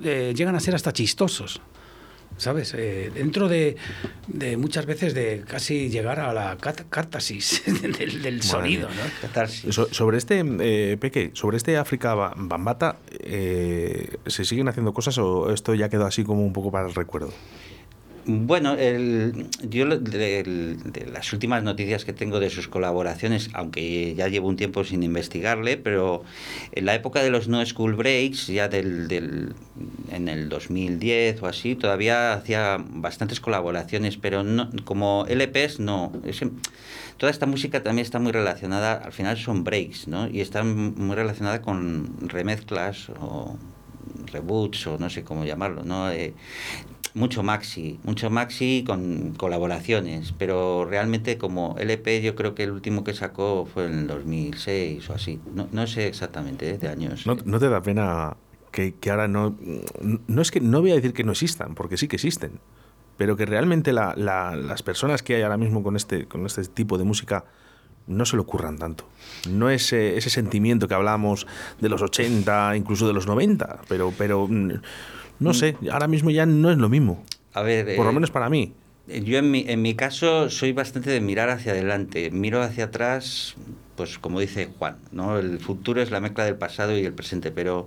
llegan 0.03 0.55
a 0.55 0.59
ser 0.59 0.75
hasta 0.75 0.93
chistosos. 0.93 1.61
¿Sabes? 2.37 2.73
Eh, 2.75 3.11
dentro 3.13 3.47
de, 3.49 3.75
muchas 4.57 4.85
veces 4.85 5.13
de 5.13 5.43
casi 5.47 5.89
llegar 5.89 6.19
a 6.19 6.33
la 6.33 6.57
cártasis 6.57 7.63
del, 8.21 8.41
sonido, 8.41 8.87
¿no? 8.89 9.47
sobre 9.91 10.17
este, 10.17 10.43
eh, 10.59 10.97
Peque, 10.97 11.31
sobre 11.33 11.57
este 11.57 11.77
África 11.77 12.13
Bambata, 12.15 12.97
eh, 13.19 14.17
¿se 14.25 14.45
siguen 14.45 14.67
haciendo 14.67 14.93
cosas 14.93 15.17
o 15.17 15.51
esto 15.51 15.73
ya 15.75 15.89
quedó 15.89 16.05
así 16.05 16.23
como 16.23 16.45
un 16.45 16.53
poco 16.53 16.71
para 16.71 16.87
el 16.87 16.95
recuerdo? 16.95 17.33
Bueno, 18.29 18.73
el, 18.73 19.47
yo 19.63 19.85
de, 19.85 20.75
las 21.09 21.31
últimas 21.31 21.63
noticias 21.63 22.03
que 22.03 22.11
tengo 22.11 22.41
de 22.41 22.49
sus 22.49 22.67
colaboraciones, 22.67 23.49
aunque 23.53 24.15
ya 24.15 24.27
llevo 24.27 24.49
un 24.49 24.57
tiempo 24.57 24.83
sin 24.83 25.01
investigarle, 25.01 25.77
pero 25.77 26.25
en 26.73 26.85
la 26.85 26.93
época 26.93 27.23
de 27.23 27.29
los 27.29 27.47
No 27.47 27.65
School 27.65 27.95
Breaks, 27.95 28.47
ya 28.47 28.67
del, 28.67 29.07
del, 29.07 29.55
en 30.11 30.27
el 30.27 30.49
2010 30.49 31.41
o 31.41 31.47
así, 31.47 31.75
todavía 31.75 32.33
hacía 32.33 32.83
bastantes 32.89 33.39
colaboraciones, 33.39 34.17
pero 34.17 34.43
no, 34.43 34.71
como 34.83 35.25
LPs 35.29 35.79
no. 35.79 36.11
toda 37.15 37.31
esta 37.31 37.45
música 37.45 37.81
también 37.81 38.03
está 38.03 38.19
muy 38.19 38.33
relacionada, 38.33 38.95
al 38.95 39.13
final 39.13 39.37
son 39.37 39.63
breaks, 39.63 40.09
¿no? 40.09 40.27
Y 40.27 40.41
está 40.41 40.65
muy 40.65 41.15
relacionada 41.15 41.61
con 41.61 42.27
remezclas 42.27 43.09
o 43.21 43.57
reboots 44.25 44.87
o 44.87 44.97
no 44.97 45.09
sé 45.09 45.23
cómo 45.23 45.45
llamarlo, 45.45 45.83
¿no? 45.83 46.11
Eh, 46.11 46.33
mucho 47.17 47.43
maxi, 47.43 47.99
mucho 48.03 48.29
maxi 48.29 48.83
con 48.85 49.33
colaboraciones, 49.35 50.33
pero 50.37 50.85
realmente 50.85 51.37
como 51.37 51.75
LP 51.79 52.21
yo 52.21 52.35
creo 52.35 52.55
que 52.55 52.63
el 52.63 52.71
último 52.71 53.03
que 53.03 53.13
sacó 53.13 53.67
fue 53.71 53.87
en 53.87 53.99
el 53.99 54.07
2006 54.07 55.09
o 55.09 55.13
así, 55.13 55.39
no, 55.53 55.67
no 55.71 55.87
sé 55.87 56.07
exactamente, 56.07 56.69
¿eh? 56.69 56.77
de 56.77 56.87
años. 56.87 57.25
¿No, 57.25 57.35
¿No, 57.43 57.59
te 57.59 57.69
da 57.69 57.81
pena 57.81 58.37
que, 58.71 58.93
que, 58.93 59.09
ahora 59.09 59.27
no... 59.27 59.57
No 60.27 60.41
es 60.41 60.51
que 60.51 60.61
no 60.61 60.81
voy 60.81 60.91
a 60.91 60.95
decir 60.95 61.13
que 61.13 61.23
no 61.23 61.31
existan, 61.31 61.73
porque 61.73 61.97
sí 61.97 62.07
que 62.07 62.17
existen, 62.17 62.59
pero 63.17 63.35
que 63.35 63.45
realmente 63.45 63.91
la, 63.93 64.13
la, 64.15 64.55
las 64.55 64.83
personas 64.83 65.23
que 65.23 65.35
hay 65.35 65.41
ahora 65.41 65.57
mismo 65.57 65.81
con 65.81 65.95
este, 65.95 66.27
con 66.27 66.45
este 66.45 66.63
tipo 66.65 66.97
de 66.99 67.03
música 67.03 67.45
no 68.05 68.25
se 68.25 68.37
lo 68.37 68.43
ocurran 68.43 68.77
tanto. 68.77 69.05
No 69.49 69.69
es 69.69 69.85
ese, 69.87 70.17
ese 70.17 70.29
sentimiento 70.29 70.87
que 70.87 70.93
hablamos 70.93 71.47
de 71.81 71.89
los 71.89 72.01
80, 72.01 72.77
incluso 72.77 73.07
de 73.07 73.13
los 73.13 73.27
90, 73.27 73.81
pero... 73.89 74.13
pero 74.17 74.47
no 75.39 75.53
sé, 75.53 75.75
ahora 75.91 76.07
mismo 76.07 76.29
ya 76.29 76.45
no 76.45 76.71
es 76.71 76.77
lo 76.77 76.89
mismo. 76.89 77.23
A 77.53 77.61
ver, 77.61 77.95
por 77.95 78.05
lo 78.05 78.11
eh, 78.11 78.15
menos 78.15 78.31
para 78.31 78.49
mí. 78.49 78.73
Yo 79.07 79.37
en 79.37 79.51
mi, 79.51 79.63
en 79.67 79.81
mi 79.81 79.95
caso 79.95 80.49
soy 80.49 80.73
bastante 80.73 81.09
de 81.09 81.21
mirar 81.21 81.49
hacia 81.49 81.71
adelante. 81.71 82.29
Miro 82.29 82.61
hacia 82.61 82.85
atrás, 82.85 83.55
pues 83.95 84.19
como 84.19 84.39
dice 84.39 84.69
Juan, 84.77 84.97
¿no? 85.11 85.39
El 85.39 85.59
futuro 85.59 86.01
es 86.01 86.11
la 86.11 86.19
mezcla 86.19 86.43
del 86.43 86.55
pasado 86.55 86.97
y 86.97 87.05
el 87.05 87.13
presente, 87.13 87.51
pero 87.51 87.85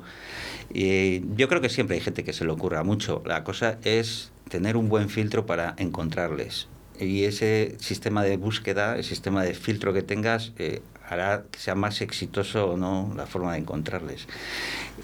eh, 0.74 1.22
yo 1.36 1.48
creo 1.48 1.60
que 1.60 1.68
siempre 1.68 1.96
hay 1.96 2.02
gente 2.02 2.24
que 2.24 2.32
se 2.32 2.44
le 2.44 2.50
ocurra 2.52 2.82
mucho. 2.84 3.22
La 3.26 3.44
cosa 3.44 3.78
es 3.84 4.32
tener 4.48 4.76
un 4.76 4.88
buen 4.88 5.10
filtro 5.10 5.46
para 5.46 5.74
encontrarles. 5.78 6.68
Y 6.98 7.24
ese 7.24 7.76
sistema 7.78 8.22
de 8.22 8.36
búsqueda, 8.36 8.96
el 8.96 9.04
sistema 9.04 9.42
de 9.42 9.54
filtro 9.54 9.92
que 9.92 10.02
tengas, 10.02 10.52
eh, 10.58 10.82
hará 11.10 11.44
que 11.50 11.58
sea 11.58 11.74
más 11.74 12.00
exitoso 12.00 12.70
o 12.70 12.76
no 12.76 13.12
la 13.16 13.26
forma 13.26 13.52
de 13.52 13.58
encontrarles. 13.58 14.28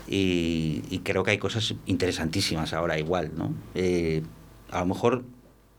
Y, 0.07 1.01
creo 1.05 1.25
que 1.25 1.33
hay 1.33 1.39
cosas 1.39 1.75
interesantísimas 1.87 2.73
ahora 2.73 2.99
igual, 2.99 3.33
¿no? 3.37 3.53
Eh, 3.75 4.23
a 4.71 4.81
lo 4.81 4.87
mejor 4.87 5.25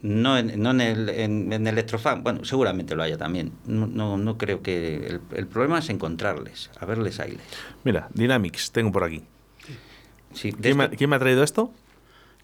no 0.01 0.37
en, 0.37 0.61
no 0.61 0.71
en 0.71 0.81
el 0.81 1.09
en, 1.09 1.65
Electrofan, 1.65 2.23
bueno, 2.23 2.43
seguramente 2.43 2.93
lo 2.93 3.03
haya 3.03 3.17
también. 3.17 3.53
No, 3.65 4.17
no, 4.17 4.37
creo 4.37 4.61
que... 4.61 5.19
El, 5.33 5.47
problema 5.47 5.79
es 5.79 5.89
encontrarles, 5.89 6.69
a 6.77 6.85
verles 6.85 7.21
aires. 7.21 7.41
Mira, 7.85 8.09
Dynamics, 8.13 8.71
tengo 8.71 8.91
por 8.91 9.05
aquí. 9.05 9.23
Sí, 10.33 10.51
¿Quién, 10.51 10.77
¿Quién 10.89 11.09
me 11.09 11.15
ha 11.15 11.19
traído 11.19 11.41
esto? 11.41 11.71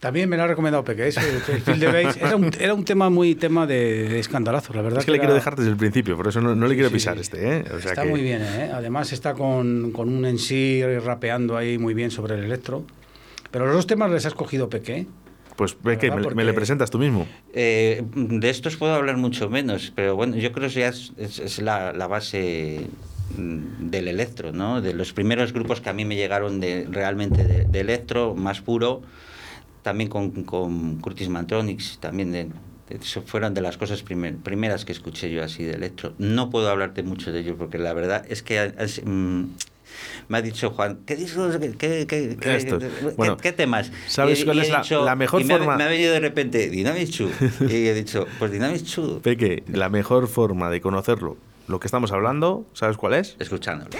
También 0.03 0.27
me 0.27 0.35
lo 0.35 0.43
ha 0.43 0.47
recomendado 0.47 0.83
Peque, 0.83 1.07
el 1.07 1.13
Field 1.13 1.79
de 1.79 2.03
Bass. 2.03 2.17
Era 2.21 2.35
un, 2.35 2.51
era 2.59 2.73
un 2.73 2.83
tema 2.83 3.09
muy 3.09 3.35
tema 3.35 3.65
de, 3.65 4.19
escandalazo, 4.19 4.73
la 4.73 4.81
verdad. 4.81 4.99
Es 4.99 5.05
que, 5.05 5.13
le 5.13 5.17
quiero 5.17 5.33
dejar 5.33 5.55
desde 5.55 5.69
el 5.69 5.77
principio, 5.77 6.17
por 6.17 6.27
eso 6.27 6.41
no, 6.41 6.67
le 6.67 6.73
quiero 6.75 6.91
pisar 6.91 7.17
este. 7.17 7.59
¿eh? 7.59 7.63
está 7.77 8.03
muy 8.03 8.21
bien, 8.21 8.41
¿eh? 8.41 8.69
además 8.73 9.13
está 9.13 9.33
con, 9.33 9.93
con 9.93 10.09
un 10.09 10.25
en 10.25 10.39
sí 10.39 10.83
rapeando 11.05 11.55
ahí 11.55 11.77
muy 11.77 11.93
bien 11.93 12.11
sobre 12.11 12.35
el 12.35 12.43
electro. 12.43 12.83
Pero 13.49 13.65
los 13.65 13.75
dos 13.75 13.87
temas 13.87 14.11
les 14.11 14.25
ha 14.25 14.27
escogido 14.27 14.67
Peque. 14.67 15.07
Pues 15.55 15.73
Peque, 15.73 16.11
me, 16.11 16.43
le 16.43 16.51
presentas 16.51 16.91
tú 16.91 16.99
mismo. 16.99 17.25
Eh, 17.53 18.03
de 18.13 18.49
estos 18.49 18.75
puedo 18.75 18.93
hablar 18.95 19.15
mucho 19.15 19.49
menos, 19.49 19.93
pero 19.95 20.17
bueno, 20.17 20.35
yo 20.35 20.51
creo 20.51 20.67
que 20.67 20.81
ya 20.81 20.89
es, 20.89 21.13
es, 21.17 21.61
la, 21.61 21.93
la 21.93 22.07
base 22.07 22.87
del 23.37 24.07
electro, 24.09 24.51
¿no? 24.51 24.81
De 24.81 24.93
los 24.93 25.13
primeros 25.13 25.53
grupos 25.53 25.79
que 25.79 25.89
a 25.89 25.93
mí 25.93 26.03
me 26.03 26.17
llegaron 26.17 26.59
de, 26.59 26.89
realmente 26.91 27.45
de, 27.45 27.63
de 27.63 27.79
electro 27.79 28.35
más 28.35 28.59
puro 28.59 29.01
también 29.83 30.09
con, 30.09 30.43
con 30.43 30.97
Curtis 30.99 31.29
Mantronics, 31.29 31.99
también 31.99 32.31
de, 32.31 32.49
fueron 33.25 33.53
de 33.53 33.61
las 33.61 33.77
cosas 33.77 34.03
primeras 34.03 34.85
que 34.85 34.91
escuché 34.91 35.31
yo 35.31 35.43
así 35.43 35.63
de 35.63 35.73
electro. 35.73 36.13
No 36.17 36.49
puedo 36.49 36.69
hablarte 36.69 37.03
mucho 37.03 37.31
de 37.31 37.41
ellos 37.41 37.55
porque 37.57 37.77
la 37.77 37.93
verdad 37.93 38.25
es 38.27 38.43
que 38.43 38.73
mm, 39.03 39.43
me 40.27 40.37
ha 40.37 40.41
dicho 40.41 40.71
Juan, 40.71 40.99
¿qué 41.05 41.15
discos? 41.15 41.57
¿Qué, 41.77 42.05
qué, 42.07 43.13
bueno, 43.17 43.37
¿qué, 43.37 43.51
temas? 43.51 43.91
¿Sabes 44.07 44.43
cuál 44.45 44.59
es 44.59 44.69
la, 44.69 45.15
mejor 45.15 45.43
forma? 45.43 45.77
Me 45.77 45.83
ha, 45.83 45.87
venido 45.87 46.13
de 46.13 46.19
repente 46.19 46.69
Dynamic 46.69 47.09
Chu 47.09 47.29
y 47.61 47.87
he 47.87 47.93
dicho, 47.93 48.25
pues 48.39 48.51
Dynamic 48.51 48.83
Chu. 48.83 49.21
Peque, 49.21 49.63
la 49.67 49.89
mejor 49.89 50.27
forma 50.27 50.69
de 50.69 50.81
conocerlo, 50.81 51.37
lo 51.67 51.79
que 51.79 51.87
estamos 51.87 52.11
hablando, 52.11 52.65
¿sabes 52.73 52.97
cuál 52.97 53.13
es? 53.13 53.35
Escuchándolo. 53.39 53.91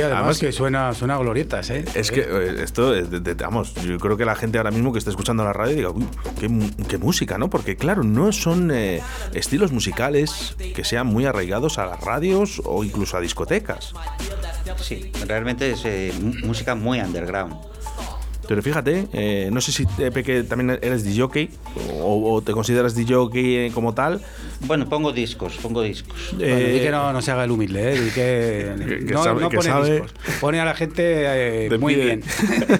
Sí, 0.00 0.12
además, 0.12 0.38
que 0.38 0.52
suena, 0.52 0.94
suena 0.94 1.18
glorietas, 1.18 1.70
¿eh? 1.70 1.84
Es 1.94 2.10
que 2.10 2.20
eh, 2.20 2.62
esto, 2.62 2.94
vamos, 3.38 3.74
yo 3.74 3.98
creo 3.98 4.16
que 4.16 4.24
la 4.24 4.34
gente 4.34 4.58
ahora 4.58 4.70
mismo 4.70 4.92
que 4.92 4.98
está 4.98 5.10
escuchando 5.10 5.44
la 5.44 5.52
radio 5.52 5.76
diga, 5.76 5.90
uy, 5.90 6.06
qué, 6.88 6.98
música, 6.98 7.38
¿no? 7.38 7.50
Porque 7.50 7.76
claro, 7.76 8.02
no 8.02 8.32
son 8.32 8.70
eh, 8.70 9.02
estilos 9.34 9.72
musicales 9.72 10.56
que 10.74 10.84
sean 10.84 11.06
muy 11.06 11.26
arraigados 11.26 11.78
a 11.78 11.86
las 11.86 12.00
radios 12.00 12.62
o 12.64 12.82
incluso 12.84 13.16
a 13.16 13.20
discotecas. 13.20 13.92
Sí, 14.80 15.12
realmente 15.26 15.72
es 15.72 15.82
eh, 15.84 16.12
música 16.44 16.74
muy 16.74 17.00
underground. 17.00 17.54
Pero 18.48 18.62
fíjate, 18.62 19.06
eh, 19.12 19.48
no 19.52 19.60
sé 19.60 19.70
si 19.70 19.86
Peque 19.86 20.42
también 20.42 20.78
eres 20.82 21.04
DJ 21.04 21.50
o, 22.00 22.34
o 22.34 22.42
te 22.42 22.52
consideras 22.52 22.94
DJ 22.94 23.70
como 23.72 23.94
tal. 23.94 24.20
Bueno, 24.66 24.88
pongo 24.88 25.12
discos, 25.12 25.56
pongo 25.56 25.82
discos. 25.82 26.34
Eh, 26.38 26.80
que 26.82 26.90
no, 26.90 27.20
se 27.22 27.30
haga 27.30 27.44
el 27.44 27.50
humilde, 27.50 27.94
¿eh? 27.94 28.10
que, 28.14 29.12
no, 29.12 29.22
pone 29.50 29.90
discos. 29.90 30.14
Pone 30.40 30.60
a 30.60 30.64
la 30.64 30.74
gente 30.74 31.66
eh, 31.66 31.78
muy 31.78 31.94
bien. 31.94 32.22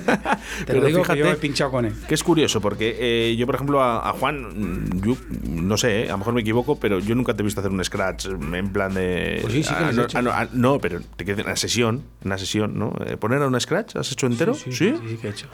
Te 0.67 0.75
lo 0.75 0.85
digo 0.85 1.01
fíjate, 1.01 1.19
que 1.19 1.25
yo 1.25 1.33
he 1.33 1.37
pinchado 1.37 1.71
con 1.71 1.87
él. 1.87 1.95
Que 2.07 2.15
es 2.15 2.23
curioso, 2.23 2.61
porque 2.61 2.97
eh, 3.01 3.37
yo, 3.37 3.47
por 3.47 3.55
ejemplo, 3.55 3.83
a, 3.83 4.13
Juan, 4.13 4.91
yo, 5.03 5.17
no 5.49 5.77
sé, 5.79 6.09
a 6.09 6.13
lo 6.13 6.19
mejor 6.19 6.35
me 6.35 6.43
equivoco, 6.43 6.79
pero 6.79 6.99
yo 6.99 7.15
nunca 7.15 7.35
te 7.35 7.43
he 7.43 7.45
visto 7.45 7.61
hacer 7.61 7.73
un 7.73 7.83
scratch 7.83 8.27
en 8.27 8.73
plan 8.73 8.93
de. 8.93 9.39
Pues 9.41 9.53
sí, 9.55 9.63
sí 9.63 9.75
que 9.75 9.85
ah, 9.85 9.93
no, 9.93 10.03
ah, 10.03 10.41
ah, 10.43 10.49
no, 10.53 10.79
pero 10.81 11.01
te 11.17 11.25
queda 11.25 11.43
una 11.43 11.57
sesión, 11.57 12.05
una 12.25 12.37
sesión, 12.37 12.79
¿no? 12.79 12.93
¿Poner 13.19 13.43
a 13.43 13.47
un 13.47 13.59
scratch? 13.59 13.97
¿Has 13.97 14.13
hecho 14.13 14.27
entero? 14.27 14.55
Sí, 14.55 14.71
sí, 14.73 14.95
sí, 15.09 15.17
que 15.17 15.29
he 15.29 15.31
hecho. 15.31 15.47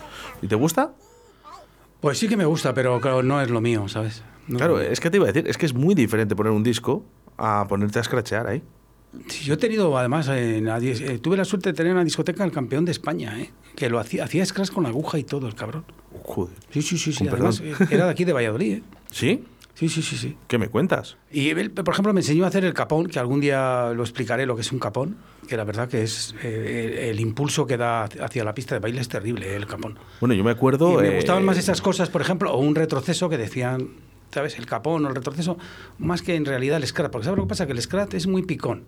¿Y 0.43 0.49
te 0.49 0.57
gusta? 0.57 0.93
Pues 2.01 2.19
sí 2.19 2.29
que 2.29 2.37
me 2.37 2.45
gusta, 2.45 2.75
pero 2.75 3.01
claro, 3.01 3.23
no 3.23 3.41
es 3.41 3.49
lo 3.49 3.61
mío, 3.61 3.89
¿sabes? 3.89 4.23
Claro, 4.49 4.81
es 4.81 5.01
que 5.01 5.11
te 5.11 5.17
iba 5.17 5.25
a 5.29 5.33
decir, 5.33 5.49
es 5.49 5.59
que 5.59 5.67
es 5.67 5.75
muy 5.75 5.95
diferente 5.95 6.37
poner 6.37 6.53
un 6.53 6.63
disco 6.63 7.05
a 7.37 7.67
ponerte 7.69 7.99
a 7.99 8.05
scratchear 8.05 8.47
ahí. 8.47 8.63
yo 9.43 9.55
he 9.55 9.57
tenido, 9.57 9.97
además, 9.99 10.29
eh, 10.31 11.19
tuve 11.23 11.37
la 11.37 11.45
suerte 11.45 11.71
de 11.71 11.75
tener 11.75 11.93
una 11.93 12.05
discoteca 12.05 12.45
el 12.45 12.53
campeón 12.53 12.85
de 12.85 12.93
España, 12.93 13.39
¿eh? 13.41 13.51
que 13.77 13.91
lo 13.91 13.99
hacía, 14.01 14.25
hacía 14.25 14.45
scratch 14.45 14.71
con 14.71 14.87
aguja 14.87 15.19
y 15.19 15.25
todo, 15.25 15.47
el 15.47 15.55
cabrón. 15.55 15.85
Joder. 16.25 16.57
Sí, 16.71 16.83
sí, 16.83 16.99
sí, 16.99 17.13
sí. 17.13 17.29
Además, 17.29 17.61
eh, 17.61 17.75
era 17.91 18.07
de 18.07 18.11
aquí 18.11 18.25
de 18.25 18.33
Valladolid. 18.33 18.79
¿eh? 18.79 18.83
¿Sí? 19.11 19.45
Sí, 19.75 19.91
sí, 19.91 20.01
sí, 20.01 20.17
sí. 20.17 20.37
¿Qué 20.49 20.57
me 20.57 20.69
cuentas? 20.69 21.19
Y 21.31 21.51
él, 21.51 21.71
por 21.71 21.93
ejemplo, 21.93 22.15
me 22.15 22.21
enseñó 22.21 22.47
a 22.47 22.49
hacer 22.49 22.65
el 22.65 22.73
capón, 22.73 23.09
que 23.09 23.19
algún 23.19 23.41
día 23.41 23.93
lo 23.95 24.03
explicaré 24.03 24.47
lo 24.47 24.55
que 24.57 24.63
es 24.63 24.73
un 24.73 24.79
capón, 24.79 25.19
que 25.47 25.55
la 25.59 25.65
verdad 25.65 25.87
que 25.87 26.03
es 26.03 26.35
eh, 26.43 27.11
el, 27.11 27.21
impulso 27.21 27.67
que 27.67 27.77
da 27.77 28.05
hacia 28.05 28.43
la 28.43 28.55
pista 28.55 28.75
de 28.75 28.79
baile 28.79 29.03
es 29.03 29.09
terrible, 29.09 29.55
el 29.55 29.67
capón. 29.67 29.99
Bueno, 30.19 30.35
yo 30.35 30.43
me 30.43 30.51
acuerdo... 30.51 30.99
Y 30.99 31.09
me 31.09 31.17
gustaban 31.17 31.45
más 31.45 31.59
esas 31.59 31.83
cosas, 31.83 32.09
por 32.09 32.23
ejemplo, 32.23 32.55
o 32.55 32.59
un 32.59 32.75
retroceso 32.75 33.29
que 33.29 33.37
decían, 33.37 33.91
¿sabes? 34.33 34.59
El 34.59 34.67
capón 34.67 35.05
o 35.05 35.09
el 35.09 35.15
retroceso, 35.15 35.59
más 35.99 36.23
que 36.23 36.35
en 36.35 36.45
realidad 36.45 36.77
el 36.79 36.87
scratch, 36.87 37.11
porque 37.11 37.25
¿sabes 37.25 37.39
lo 37.39 37.45
que 37.45 37.49
pasa? 37.49 37.67
Que 37.67 37.73
el 37.73 37.83
scratch 37.83 38.15
es 38.15 38.27
muy 38.27 38.43
picón. 38.43 38.85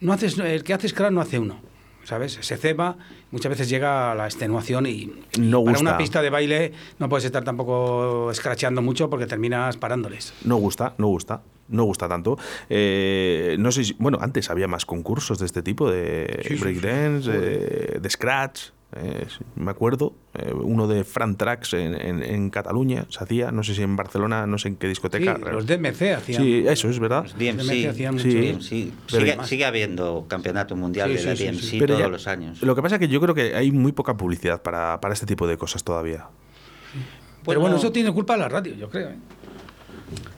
No 0.00 0.12
haces, 0.12 0.38
el 0.38 0.64
que 0.64 0.74
hace 0.74 0.88
scratch 0.88 1.12
no 1.12 1.20
hace 1.20 1.38
uno. 1.38 1.60
¿sabes? 2.04 2.38
Se 2.40 2.56
ceba, 2.56 2.96
muchas 3.30 3.50
veces 3.50 3.68
llega 3.68 4.12
a 4.12 4.14
la 4.14 4.26
extenuación 4.26 4.86
y 4.86 5.12
no 5.38 5.64
para 5.64 5.78
una 5.78 5.98
pista 5.98 6.22
de 6.22 6.30
baile 6.30 6.72
no 6.98 7.08
puedes 7.08 7.24
estar 7.24 7.44
tampoco 7.44 8.30
escracheando 8.30 8.82
mucho 8.82 9.10
porque 9.10 9.26
terminas 9.26 9.76
parándoles. 9.76 10.34
No 10.44 10.56
gusta, 10.56 10.94
no 10.98 11.08
gusta. 11.08 11.42
No 11.66 11.84
gusta 11.84 12.06
tanto. 12.06 12.36
Eh, 12.68 13.56
no 13.58 13.72
sé 13.72 13.84
si, 13.84 13.96
bueno, 13.98 14.18
antes 14.20 14.50
había 14.50 14.68
más 14.68 14.84
concursos 14.84 15.38
de 15.38 15.46
este 15.46 15.62
tipo, 15.62 15.90
de 15.90 16.58
breakdance, 16.60 17.30
de 17.32 18.10
scratch. 18.10 18.64
Eh, 18.96 19.26
me 19.56 19.72
acuerdo, 19.72 20.14
eh, 20.34 20.52
uno 20.54 20.86
de 20.86 21.02
Fran 21.02 21.36
Tracks 21.36 21.74
en, 21.74 22.50
Cataluña 22.50 23.06
se 23.08 23.24
hacía, 23.24 23.50
no 23.50 23.64
sé 23.64 23.74
si 23.74 23.82
en 23.82 23.96
Barcelona, 23.96 24.46
no 24.46 24.56
sé 24.56 24.68
en 24.68 24.76
qué 24.76 24.86
discoteca. 24.86 25.36
los 25.38 25.66
DMC 25.66 26.14
hacían. 26.16 26.42
Sí, 26.42 26.64
eso 26.66 26.88
es 26.88 27.00
verdad. 27.00 27.24
Los 27.24 27.34
DMC, 27.34 27.88
hacían 27.88 28.18
sí, 28.20 28.92
Sigue, 29.08 29.64
habiendo 29.64 30.26
campeonato 30.28 30.76
mundial 30.76 31.12
de 31.12 31.22
la 31.24 31.34
DMC 31.34 31.86
todos 31.86 32.10
los 32.10 32.26
años. 32.28 32.62
Lo 32.62 32.76
que 32.76 32.82
pasa 32.82 32.96
es 32.96 32.98
que 33.00 33.08
yo 33.08 33.20
creo 33.20 33.34
que 33.34 33.56
hay 33.56 33.72
muy 33.72 33.92
poca 33.92 34.16
publicidad 34.16 34.62
para, 34.62 35.00
para 35.00 35.14
este 35.14 35.26
tipo 35.26 35.46
de 35.46 35.56
cosas 35.56 35.82
todavía. 35.82 36.26
Pero 37.44 37.60
bueno, 37.60 37.76
eso 37.76 37.90
tiene 37.90 38.12
culpa 38.12 38.36
la 38.36 38.48
radio, 38.48 38.74
yo 38.74 38.88
creo. 38.88 39.10
¿eh? 39.10 39.16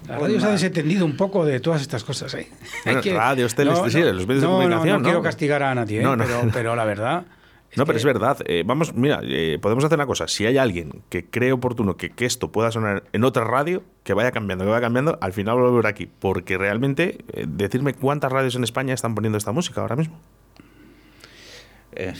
La 0.09 0.19
radio 0.19 0.41
se 0.41 0.47
ha 0.47 0.51
desentendido 0.51 1.05
un 1.05 1.17
poco 1.17 1.45
de 1.45 1.61
todas 1.61 1.83
estas 1.83 2.05
cosas. 2.05 2.33
¿eh? 2.35 2.49
Bueno, 2.85 3.03
radios, 3.15 3.55
teles, 3.55 3.75
no, 3.75 3.91
sí, 3.91 4.01
los 4.01 4.27
medios 4.27 4.43
de 4.43 4.49
comunicación. 4.49 5.03
No, 5.03 5.03
quiero 5.03 5.23
castigar 5.23 5.63
a 5.63 5.75
nadie, 5.75 6.01
¿eh? 6.01 6.15
pero, 6.17 6.49
pero 6.53 6.77
la 6.77 6.85
verdad 6.85 7.25
no, 7.77 7.85
pero 7.85 7.99
es 7.99 8.05
verdad. 8.05 8.39
Eh, 8.47 8.63
vamos, 8.67 8.95
mira, 8.95 9.21
eh, 9.23 9.59
podemos 9.61 9.85
hacer 9.85 9.99
una 9.99 10.07
cosa. 10.07 10.29
Si 10.29 10.47
hay 10.47 10.57
alguien 10.59 11.03
que 11.11 11.27
cree 11.27 11.53
oportuno 11.53 11.97
que, 11.97 12.11
que, 12.11 12.25
esto 12.25 12.51
pueda 12.51 12.71
sonar 12.73 13.05
en 13.13 13.25
otra 13.25 13.45
radio, 13.45 13.83
que 14.03 14.15
vaya 14.15 14.33
cambiando, 14.33 14.65
que 14.65 14.71
vaya 14.71 14.81
cambiando, 14.81 15.19
al 15.21 15.33
final 15.33 15.59
lo 15.59 15.71
volver 15.71 15.87
aquí. 15.87 16.09
Porque 16.19 16.57
realmente, 16.57 17.19
eh, 17.33 17.45
decirme 17.47 17.95
cuántas 17.95 18.33
radios 18.33 18.57
en 18.57 18.65
España 18.65 18.95
están 18.95 19.15
poniendo 19.15 19.37
esta 19.37 19.53
música 19.53 19.83
ahora 19.83 19.97
mismo. 19.97 20.19
Eh, 21.97 22.13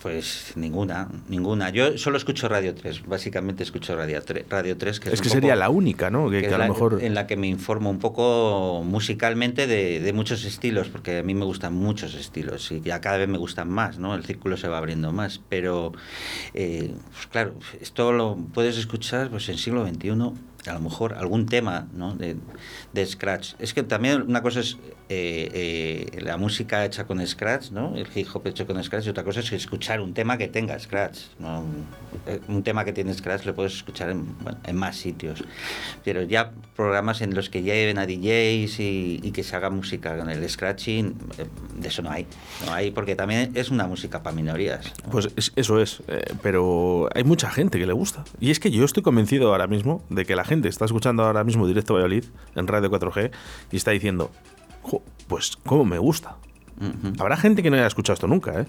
pues 0.00 0.52
ninguna, 0.54 1.08
ninguna. 1.28 1.70
Yo 1.70 1.98
solo 1.98 2.16
escucho 2.16 2.48
Radio 2.48 2.74
3, 2.74 3.06
básicamente 3.06 3.64
escucho 3.64 3.96
Radio 3.96 4.22
3. 4.22 4.46
Radio 4.48 4.76
3 4.76 5.00
que 5.00 5.10
es, 5.10 5.20
que 5.20 5.28
sería 5.28 5.56
la 5.56 5.70
única, 5.70 6.08
¿no? 6.08 6.30
Que, 6.30 6.46
a 6.46 6.58
lo 6.58 6.68
mejor... 6.68 6.98
En 7.02 7.14
la 7.14 7.26
que 7.26 7.36
me 7.36 7.48
informo 7.48 7.90
un 7.90 7.98
poco 7.98 8.82
musicalmente 8.84 9.66
de, 9.66 10.00
de, 10.00 10.12
muchos 10.12 10.44
estilos, 10.44 10.88
porque 10.88 11.18
a 11.18 11.22
mí 11.22 11.34
me 11.34 11.44
gustan 11.44 11.74
muchos 11.74 12.14
estilos 12.14 12.70
y 12.70 12.80
ya 12.80 13.00
cada 13.00 13.18
vez 13.18 13.28
me 13.28 13.38
gustan 13.38 13.68
más, 13.68 13.98
¿no? 13.98 14.14
El 14.14 14.24
círculo 14.24 14.56
se 14.56 14.68
va 14.68 14.78
abriendo 14.78 15.12
más. 15.12 15.40
Pero, 15.48 15.92
eh, 16.54 16.94
pues 17.12 17.26
claro, 17.26 17.54
esto 17.80 18.12
lo 18.12 18.36
puedes 18.54 18.78
escuchar 18.78 19.30
pues, 19.30 19.48
en 19.48 19.58
siglo 19.58 19.86
XXI 19.86 20.47
a 20.66 20.72
lo 20.72 20.80
mejor 20.80 21.14
algún 21.14 21.46
tema 21.46 21.88
¿no? 21.94 22.14
de, 22.14 22.36
de, 22.92 23.06
Scratch. 23.06 23.54
Es 23.58 23.72
que 23.74 23.82
también 23.82 24.22
una 24.22 24.42
cosa 24.42 24.60
es 24.60 24.76
eh, 25.08 26.10
eh, 26.12 26.20
la 26.20 26.36
música 26.36 26.84
hecha 26.84 27.06
con 27.06 27.24
Scratch, 27.26 27.70
¿no? 27.70 27.94
el 27.96 28.06
hip 28.14 28.28
hop 28.32 28.46
hecho 28.46 28.66
con 28.66 28.82
Scratch, 28.82 29.06
y 29.06 29.10
otra 29.10 29.24
cosa 29.24 29.40
es 29.40 29.52
escuchar 29.52 30.00
un 30.00 30.12
tema 30.14 30.36
que 30.36 30.48
tenga 30.48 30.78
Scratch. 30.78 31.18
¿no? 31.38 31.64
Eh, 32.26 32.40
un 32.48 32.62
tema 32.62 32.84
que 32.84 32.92
tiene 32.92 33.14
Scratch 33.14 33.44
lo 33.46 33.54
puedes 33.54 33.74
escuchar 33.74 34.10
en, 34.10 34.36
bueno, 34.42 34.58
en, 34.64 34.76
más 34.76 34.96
sitios. 34.96 35.44
Pero 36.04 36.22
ya 36.22 36.50
programas 36.76 37.20
en 37.20 37.34
los 37.34 37.48
que 37.48 37.62
lleven 37.62 37.98
a 37.98 38.06
DJs 38.06 38.80
y, 38.80 39.20
y 39.22 39.30
que 39.32 39.42
se 39.42 39.56
haga 39.56 39.70
música 39.70 40.16
con 40.18 40.28
el 40.28 40.48
Scratching, 40.48 41.16
de 41.76 41.88
eso 41.88 42.02
no 42.02 42.10
hay. 42.10 42.26
No 42.66 42.72
hay 42.72 42.90
porque 42.90 43.14
también 43.14 43.52
es 43.54 43.70
una 43.70 43.86
música 43.86 44.22
para 44.22 44.34
minorías. 44.34 44.92
¿no? 45.04 45.10
Pues 45.10 45.28
es, 45.36 45.52
eso 45.56 45.80
es, 45.80 46.02
pero 46.42 47.08
hay 47.14 47.24
mucha 47.24 47.50
gente 47.50 47.78
que 47.78 47.86
le 47.86 47.92
gusta. 47.92 48.24
Y 48.40 48.50
es 48.50 48.60
que 48.60 48.70
yo 48.70 48.84
estoy 48.84 49.02
convencido 49.02 49.52
ahora 49.52 49.66
mismo 49.66 50.02
de 50.10 50.24
que 50.24 50.34
la 50.36 50.44
gente 50.48 50.68
está 50.68 50.84
escuchando 50.84 51.22
ahora 51.22 51.44
mismo 51.44 51.66
Directo 51.66 51.94
Valladolid 51.94 52.24
en 52.56 52.66
Radio 52.66 52.90
4G 52.90 53.30
y 53.70 53.76
está 53.76 53.92
diciendo, 53.92 54.30
pues 55.28 55.56
cómo 55.64 55.84
me 55.84 55.98
gusta. 55.98 56.36
Uh 56.80 56.84
-huh. 56.84 57.20
Habrá 57.20 57.36
gente 57.36 57.62
que 57.62 57.70
no 57.70 57.76
haya 57.76 57.86
escuchado 57.86 58.14
esto 58.14 58.26
nunca, 58.26 58.60
¿eh? 58.60 58.66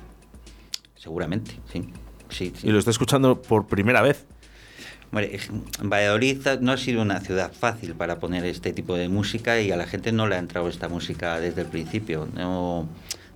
Seguramente, 0.95 1.59
sí. 1.71 1.89
sí, 2.29 2.53
sí. 2.55 2.67
Y 2.67 2.71
lo 2.71 2.79
está 2.79 2.91
escuchando 2.91 3.41
por 3.41 3.67
primera 3.67 4.01
vez. 4.01 4.25
Valladolid 5.11 6.47
no 6.61 6.71
ha 6.71 6.77
sido 6.77 7.01
una 7.01 7.19
ciudad 7.19 7.51
fácil 7.51 7.95
para 7.95 8.19
poner 8.19 8.45
este 8.45 8.73
tipo 8.73 8.95
de 8.95 9.09
música 9.09 9.59
y 9.59 9.71
a 9.71 9.77
la 9.77 9.87
gente 9.87 10.11
no 10.11 10.27
le 10.27 10.35
ha 10.35 10.39
entrado 10.39 10.67
esta 10.69 10.87
música 10.87 11.39
desde 11.39 11.61
el 11.61 11.67
principio. 11.67 12.27
No, 12.35 12.87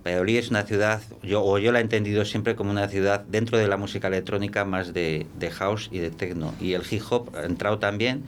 Valladolid 0.04 0.36
es 0.36 0.50
una 0.50 0.64
ciudad, 0.64 1.00
yo, 1.22 1.42
o 1.44 1.58
yo 1.58 1.72
la 1.72 1.78
he 1.78 1.82
entendido 1.82 2.24
siempre 2.24 2.54
como 2.54 2.70
una 2.70 2.88
ciudad 2.88 3.20
dentro 3.20 3.56
de 3.58 3.68
la 3.68 3.76
música 3.76 4.08
electrónica 4.08 4.64
más 4.64 4.92
de, 4.92 5.26
de 5.38 5.50
house 5.50 5.88
y 5.90 5.98
de 5.98 6.10
techno. 6.10 6.54
Y 6.60 6.74
el 6.74 6.82
hip 6.88 7.02
hop 7.10 7.30
ha 7.36 7.44
entrado 7.44 7.78
también, 7.78 8.22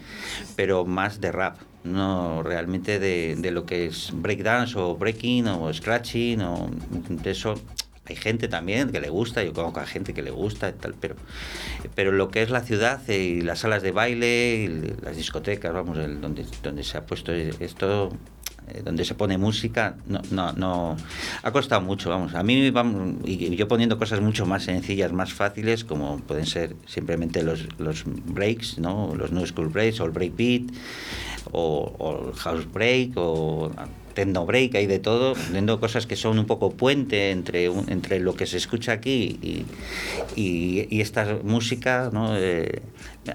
pero 0.57 0.85
más 0.85 1.21
de 1.21 1.33
rap, 1.33 1.59
no 1.85 2.43
realmente 2.43 2.99
de, 2.99 3.37
de 3.37 3.51
lo 3.51 3.67
que 3.67 3.87
es 3.87 4.11
breakdance 4.15 4.79
o 4.79 4.97
breaking 4.97 5.49
o 5.49 5.73
scratching 5.73 6.41
o 6.41 6.71
eso 7.25 7.55
hay 8.09 8.17
gente 8.17 8.49
también 8.49 8.91
que 8.91 9.01
le 9.01 9.11
gusta, 9.11 9.43
yo 9.43 9.53
conozco 9.53 9.81
a 9.81 9.87
gente 9.87 10.15
que 10.15 10.23
le 10.23 10.31
gusta 10.31 10.69
y 10.69 10.73
tal, 10.73 10.95
pero, 10.95 11.17
pero 11.95 12.13
lo 12.13 12.29
que 12.29 12.43
es 12.43 12.51
la 12.51 12.61
ciudad 12.61 13.07
y 13.09 13.41
las 13.41 13.61
salas 13.61 13.83
de 13.83 13.91
baile, 13.91 14.55
y 14.55 15.05
las 15.05 15.17
discotecas, 15.17 15.73
vamos, 15.73 15.97
donde, 15.97 16.47
donde 16.63 16.85
se 16.85 16.99
ha 16.99 17.05
puesto 17.05 17.33
esto, 17.33 18.11
eh, 18.69 18.83
donde 18.85 19.05
se 19.05 19.15
pone 19.15 19.39
música, 19.39 19.97
no, 20.07 20.21
no, 20.31 20.53
no, 20.53 20.97
ha 21.43 21.53
costado 21.53 21.81
mucho, 21.81 22.11
vamos, 22.11 22.35
a 22.35 22.43
mí, 22.43 22.71
vamos, 22.71 23.15
y 23.25 23.55
yo 23.57 23.69
poniendo 23.69 23.99
cosas 23.99 24.21
mucho 24.21 24.47
más 24.47 24.65
sencillas, 24.65 25.13
más 25.13 25.33
fáciles, 25.33 25.85
como 25.85 26.19
pueden 26.19 26.47
ser 26.47 26.75
simplemente 26.87 27.43
los, 27.43 27.67
los 27.79 28.05
breaks, 28.05 28.79
¿no? 28.79 29.15
los 29.15 29.33
new 29.33 29.47
school 29.47 29.69
breaks 29.69 30.01
o 30.01 30.05
el 30.05 30.11
breakbeat, 30.11 30.63
o, 31.53 31.95
o 31.99 32.29
el 32.29 32.35
house 32.35 32.71
break, 32.73 33.13
o 33.17 33.71
techno 34.17 34.47
break, 34.47 34.75
hay 34.75 34.87
de 34.87 34.99
todo, 34.99 35.35
viendo 35.53 35.79
cosas 35.79 36.07
que 36.07 36.17
son 36.17 36.39
un 36.39 36.47
poco 36.47 36.71
puente 36.71 37.31
entre, 37.31 37.69
un, 37.69 37.89
entre 37.93 38.19
lo 38.19 38.35
que 38.35 38.47
se 38.47 38.57
escucha 38.57 38.93
aquí 38.93 39.39
y, 39.43 39.67
y, 40.35 40.89
y 40.91 41.01
esta 41.03 41.39
música, 41.45 42.11
¿no? 42.13 42.37
Eh, 42.37 42.81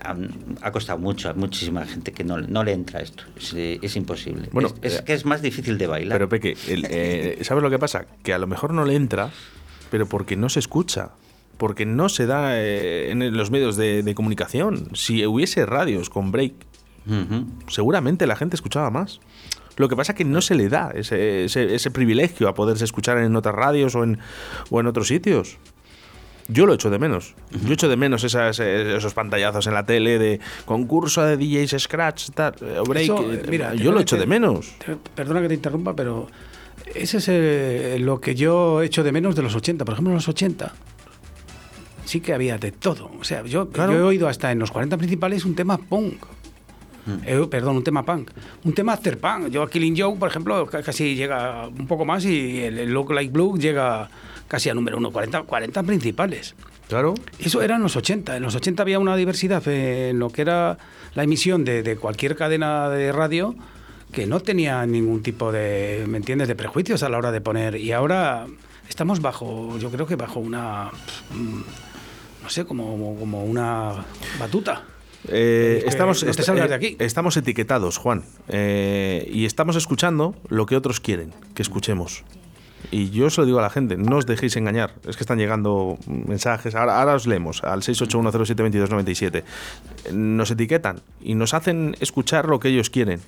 ha, 0.03 0.17
ha, 0.61 0.71
costado 0.71 0.97
mucho 0.97 1.29
a 1.29 1.33
muchísima 1.33 1.85
gente 1.85 2.11
que 2.11 2.23
no, 2.23 2.39
no 2.39 2.63
le 2.63 2.73
entra 2.73 2.99
esto, 2.99 3.23
es, 3.37 3.53
es 3.53 3.95
imposible. 3.95 4.49
Bueno, 4.51 4.69
es, 4.81 4.93
es 4.93 4.99
eh, 4.99 5.03
que 5.05 5.13
es 5.13 5.23
más 5.23 5.41
difícil 5.41 5.77
de 5.77 5.85
bailar. 5.85 6.17
Pero 6.17 6.27
Peque, 6.27 6.57
el, 6.67 6.85
eh, 6.89 7.37
¿sabes 7.43 7.61
lo 7.61 7.69
que 7.69 7.79
pasa? 7.79 8.07
Que 8.23 8.33
a 8.33 8.39
lo 8.39 8.47
mejor 8.47 8.73
no 8.73 8.83
le 8.83 8.95
entra, 8.95 9.29
pero 9.91 10.07
porque 10.07 10.35
no 10.35 10.49
se 10.49 10.59
escucha 10.59 11.11
porque 11.57 11.85
no 11.85 12.09
se 12.09 12.25
da 12.25 12.59
eh, 12.59 13.11
en 13.11 13.37
los 13.37 13.51
medios 13.51 13.77
de, 13.77 14.01
de, 14.01 14.15
comunicación. 14.15 14.89
Si 14.95 15.23
hubiese 15.27 15.63
radios 15.67 16.09
con 16.09 16.31
break, 16.31 16.53
uh 17.05 17.11
-huh. 17.11 17.45
seguramente 17.67 18.25
la 18.25 18.35
gente 18.35 18.55
escuchaba 18.55 18.89
más. 18.89 19.19
Lo 19.81 19.89
que 19.89 19.95
pasa 19.95 20.11
es 20.11 20.17
que 20.17 20.25
no 20.25 20.41
se 20.41 20.53
le 20.53 20.69
da 20.69 20.91
ese, 20.93 21.45
ese, 21.45 21.73
ese 21.73 21.89
privilegio 21.89 22.47
a 22.47 22.53
poderse 22.53 22.85
escuchar 22.85 23.17
en 23.17 23.35
otras 23.35 23.55
radios 23.55 23.95
o 23.95 24.03
en, 24.03 24.19
o 24.69 24.79
en 24.79 24.85
otros 24.85 25.07
sitios. 25.07 25.57
Yo 26.47 26.67
lo 26.67 26.75
echo 26.75 26.91
de 26.91 26.99
menos. 26.99 27.33
Uh 27.51 27.57
-huh. 27.57 27.67
Yo 27.67 27.73
echo 27.73 27.89
de 27.89 27.97
menos 27.97 28.23
esas, 28.23 28.59
esos 28.59 29.13
pantallazos 29.15 29.65
en 29.65 29.73
la 29.73 29.83
tele 29.83 30.19
de 30.19 30.39
concurso 30.65 31.23
de 31.23 31.35
DJs 31.35 31.81
Scratch, 31.81 32.29
tal, 32.29 32.53
break. 32.87 33.05
Eso, 33.05 33.25
mira, 33.49 33.73
yo 33.73 33.91
lo 33.91 34.01
echo 34.01 34.17
que, 34.17 34.21
de 34.21 34.27
menos. 34.27 34.75
Te, 34.85 34.97
perdona 35.15 35.41
que 35.41 35.47
te 35.47 35.55
interrumpa, 35.55 35.95
pero 35.95 36.27
ese 36.93 37.17
es 37.17 37.27
eh, 37.27 37.97
lo 37.99 38.21
que 38.21 38.35
yo 38.35 38.83
echo 38.83 39.03
de 39.03 39.11
menos 39.11 39.35
de 39.35 39.41
los 39.41 39.55
80. 39.55 39.83
Por 39.83 39.93
ejemplo, 39.93 40.11
en 40.11 40.15
los 40.15 40.27
80 40.27 40.73
sí 42.05 42.19
que 42.21 42.33
había 42.33 42.57
de 42.59 42.71
todo. 42.71 43.09
O 43.19 43.23
sea, 43.23 43.43
yo, 43.45 43.69
claro. 43.69 43.93
yo 43.93 43.99
he 43.99 44.03
oído 44.03 44.27
hasta 44.27 44.51
en 44.51 44.59
los 44.59 44.69
40 44.69 44.97
principales 44.97 45.43
un 45.43 45.55
tema 45.55 45.77
punk. 45.77 46.23
Mm. 47.05 47.11
Eh, 47.25 47.47
perdón, 47.49 47.77
un 47.77 47.83
tema 47.83 48.03
punk. 48.03 48.31
Un 48.63 48.73
tema 48.73 48.93
after 48.93 49.17
punk. 49.17 49.49
Yo 49.49 49.63
a 49.63 49.69
Killing 49.69 49.95
Joke, 49.97 50.19
por 50.19 50.29
ejemplo, 50.29 50.65
casi 50.67 51.15
llega 51.15 51.67
un 51.67 51.87
poco 51.87 52.05
más 52.05 52.25
y 52.25 52.61
el, 52.61 52.79
el 52.79 52.91
Look 52.91 53.11
Like 53.11 53.31
Blue 53.31 53.57
llega 53.57 54.09
casi 54.47 54.69
a 54.69 54.73
número 54.73 54.97
uno, 54.97 55.11
40, 55.11 55.43
40 55.43 55.83
principales. 55.83 56.55
Claro. 56.87 57.13
Eso 57.39 57.61
era 57.61 57.77
en 57.77 57.83
los 57.83 57.95
80. 57.95 58.35
En 58.35 58.43
los 58.43 58.53
80 58.55 58.83
había 58.83 58.99
una 58.99 59.15
diversidad 59.15 59.65
en 59.67 60.19
lo 60.19 60.29
que 60.29 60.41
era 60.41 60.77
la 61.15 61.23
emisión 61.23 61.63
de, 61.63 61.83
de 61.83 61.95
cualquier 61.95 62.35
cadena 62.35 62.89
de 62.89 63.11
radio 63.11 63.55
que 64.11 64.27
no 64.27 64.41
tenía 64.41 64.85
ningún 64.85 65.23
tipo 65.23 65.51
de, 65.51 66.05
¿me 66.07 66.17
entiendes?, 66.17 66.47
de 66.47 66.55
prejuicios 66.55 67.01
a 67.03 67.09
la 67.09 67.17
hora 67.17 67.31
de 67.31 67.41
poner. 67.41 67.75
Y 67.77 67.91
ahora 67.93 68.45
estamos 68.89 69.21
bajo, 69.21 69.77
yo 69.77 69.89
creo 69.89 70.05
que 70.05 70.15
bajo 70.15 70.39
una, 70.39 70.91
no 72.43 72.49
sé, 72.49 72.65
como, 72.65 73.15
como 73.17 73.43
una 73.45 74.05
batuta. 74.39 74.83
Eh, 75.27 75.83
estamos, 75.85 76.23
no 76.23 76.29
est 76.31 76.49
de 76.49 76.73
aquí. 76.73 76.95
estamos 76.99 77.37
etiquetados, 77.37 77.97
Juan, 77.97 78.23
eh, 78.47 79.29
y 79.31 79.45
estamos 79.45 79.75
escuchando 79.75 80.35
lo 80.49 80.65
que 80.65 80.75
otros 80.75 80.99
quieren 80.99 81.31
que 81.53 81.61
escuchemos. 81.61 82.23
Y 82.89 83.11
yo 83.11 83.29
se 83.29 83.41
lo 83.41 83.45
digo 83.45 83.59
a 83.59 83.61
la 83.61 83.69
gente, 83.69 83.95
no 83.95 84.17
os 84.17 84.25
dejéis 84.25 84.55
engañar. 84.55 84.95
Es 85.07 85.15
que 85.15 85.23
están 85.23 85.37
llegando 85.37 85.97
mensajes, 86.07 86.75
ahora, 86.75 86.99
ahora 86.99 87.15
os 87.15 87.27
leemos, 87.27 87.63
al 87.63 87.81
681072297. 87.83 89.43
Nos 90.11 90.51
etiquetan 90.51 91.01
y 91.21 91.35
nos 91.35 91.53
hacen 91.53 91.95
escuchar 91.99 92.47
lo 92.47 92.59
que 92.59 92.69
ellos 92.69 92.89
quieren. 92.89 93.21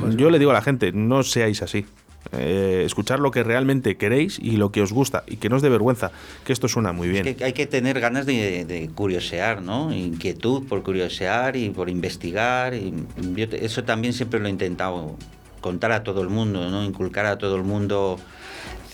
Pues 0.00 0.16
yo 0.16 0.30
le 0.30 0.38
digo 0.38 0.52
a 0.52 0.54
la 0.54 0.62
gente, 0.62 0.92
no 0.92 1.22
seáis 1.22 1.62
así. 1.62 1.84
Eh, 2.32 2.82
escuchar 2.84 3.20
lo 3.20 3.30
que 3.30 3.42
realmente 3.42 3.96
queréis 3.96 4.38
y 4.38 4.56
lo 4.56 4.72
que 4.72 4.82
os 4.82 4.92
gusta 4.92 5.24
y 5.26 5.36
que 5.36 5.48
no 5.48 5.56
os 5.56 5.62
dé 5.62 5.68
vergüenza, 5.68 6.10
que 6.44 6.52
esto 6.52 6.68
suena 6.68 6.92
muy 6.92 7.08
bien. 7.08 7.26
Es 7.26 7.36
que 7.36 7.44
hay 7.44 7.52
que 7.52 7.66
tener 7.66 8.00
ganas 8.00 8.26
de, 8.26 8.64
de 8.64 8.88
curiosear, 8.88 9.62
¿no? 9.62 9.94
Inquietud 9.94 10.66
por 10.66 10.82
curiosear 10.82 11.56
y 11.56 11.70
por 11.70 11.88
investigar. 11.90 12.74
Y 12.74 12.94
yo, 13.34 13.46
eso 13.52 13.84
también 13.84 14.12
siempre 14.12 14.40
lo 14.40 14.46
he 14.46 14.50
intentado 14.50 15.16
contar 15.60 15.92
a 15.92 16.02
todo 16.02 16.22
el 16.22 16.28
mundo, 16.28 16.68
¿no? 16.70 16.84
Inculcar 16.84 17.26
a 17.26 17.38
todo 17.38 17.56
el 17.56 17.62
mundo 17.62 18.18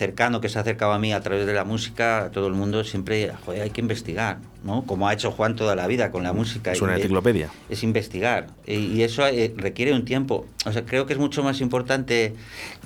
cercano 0.01 0.41
que 0.41 0.49
se 0.49 0.57
ha 0.57 0.63
acercado 0.63 0.93
a 0.93 0.99
mí 0.99 1.13
a 1.13 1.21
través 1.21 1.45
de 1.45 1.53
la 1.53 1.65
música, 1.65 2.25
a 2.25 2.31
todo 2.31 2.47
el 2.47 2.55
mundo 2.55 2.85
siempre, 2.85 3.31
joder, 3.45 3.61
hay 3.61 3.69
que 3.69 3.83
investigar, 3.83 4.39
¿no? 4.65 4.83
Como 4.87 5.07
ha 5.07 5.13
hecho 5.13 5.31
Juan 5.31 5.57
toda 5.57 5.77
la 5.77 5.87
vida 5.87 6.11
con 6.11 6.23
la 6.23 6.33
música. 6.33 6.73
Es 6.73 6.81
una 6.81 6.97
enciclopedia. 6.97 7.51
Es, 7.69 7.77
es 7.79 7.85
investigar. 7.85 8.47
Y, 8.67 9.03
eso 9.03 9.27
eh, 9.27 9.53
requiere 9.55 9.93
un 9.93 10.07
tiempo. 10.07 10.47
O 10.65 10.73
sea, 10.73 10.87
creo 10.87 11.05
que 11.05 11.13
es 11.13 11.19
mucho 11.19 11.43
más 11.43 11.61
importante 11.61 12.35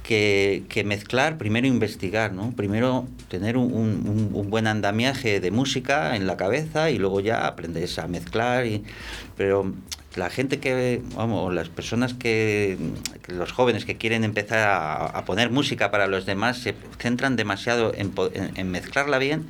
que, 0.03 0.65
que 0.69 0.83
mezclar, 0.83 1.39
primero 1.39 1.69
investigar, 1.69 2.33
¿no? 2.33 2.51
Primero 2.57 3.07
tener 3.29 3.57
un, 3.57 3.73
un, 3.73 4.31
un, 4.33 4.51
buen 4.51 4.67
andamiaje 4.67 5.39
de 5.39 5.53
música 5.53 6.17
en 6.17 6.27
la 6.27 6.37
cabeza 6.37 6.91
y 6.91 6.99
luego 6.99 7.21
ya 7.21 7.47
aprendes 7.47 7.97
a 8.01 8.09
mezclar. 8.09 8.67
Y, 8.67 8.83
pero 9.37 9.73
la 10.17 10.31
gente 10.31 10.61
que, 10.61 11.03
vamos, 11.15 11.53
las 11.55 11.69
personas 11.69 12.15
que, 12.15 12.79
los 13.29 13.53
jóvenes 13.53 13.85
que 13.85 13.97
quieren 13.97 14.25
empezar 14.25 14.69
a, 14.69 15.25
poner 15.25 15.51
música 15.51 15.91
para 15.91 16.07
los 16.07 16.27
demás 16.27 16.59
se 16.59 16.75
centran 16.99 17.37
demasiado 17.37 17.93
en, 17.95 18.13
en, 18.35 18.57
en 18.57 18.71
mezclarla 18.71 19.19
bien 19.19 19.47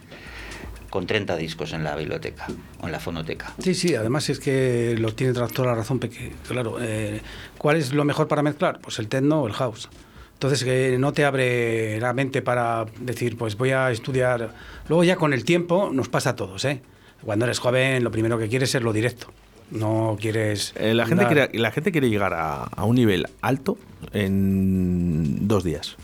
con 0.94 1.08
30 1.08 1.34
discos 1.34 1.72
en 1.72 1.82
la 1.82 1.96
biblioteca 1.96 2.46
o 2.80 2.86
en 2.86 2.92
la 2.92 3.00
fonoteca. 3.00 3.52
Sí, 3.58 3.74
sí, 3.74 3.96
además 3.96 4.30
es 4.30 4.38
que 4.38 4.94
lo 4.96 5.12
tiene 5.12 5.32
toda 5.32 5.66
la 5.66 5.74
razón, 5.74 5.98
porque, 5.98 6.32
claro, 6.46 6.76
eh, 6.80 7.20
¿cuál 7.58 7.78
es 7.78 7.92
lo 7.92 8.04
mejor 8.04 8.28
para 8.28 8.42
mezclar? 8.42 8.78
Pues 8.80 9.00
el 9.00 9.08
techno 9.08 9.42
o 9.42 9.48
el 9.48 9.54
house. 9.54 9.88
Entonces, 10.34 10.62
que 10.62 10.96
no 10.96 11.12
te 11.12 11.24
abre 11.24 11.98
la 11.98 12.12
mente 12.12 12.42
para 12.42 12.86
decir, 13.00 13.36
pues 13.36 13.56
voy 13.56 13.72
a 13.72 13.90
estudiar. 13.90 14.54
Luego, 14.88 15.02
ya 15.02 15.16
con 15.16 15.32
el 15.32 15.44
tiempo, 15.44 15.90
nos 15.92 16.08
pasa 16.08 16.30
a 16.30 16.36
todos, 16.36 16.64
¿eh? 16.64 16.80
Cuando 17.24 17.46
eres 17.46 17.58
joven, 17.58 18.04
lo 18.04 18.12
primero 18.12 18.38
que 18.38 18.46
quieres 18.46 18.72
es 18.72 18.80
lo 18.80 18.92
directo. 18.92 19.32
No 19.70 20.16
quieres. 20.20 20.72
Eh, 20.76 20.94
la, 20.94 21.06
gente 21.06 21.26
quiere, 21.26 21.50
la 21.52 21.70
gente 21.70 21.92
quiere 21.92 22.08
llegar 22.10 22.34
a, 22.34 22.84
un 22.84 22.96
nivel 22.96 23.26
alto 23.40 23.78
en 24.12 25.48
dos 25.48 25.64
días. 25.64 25.96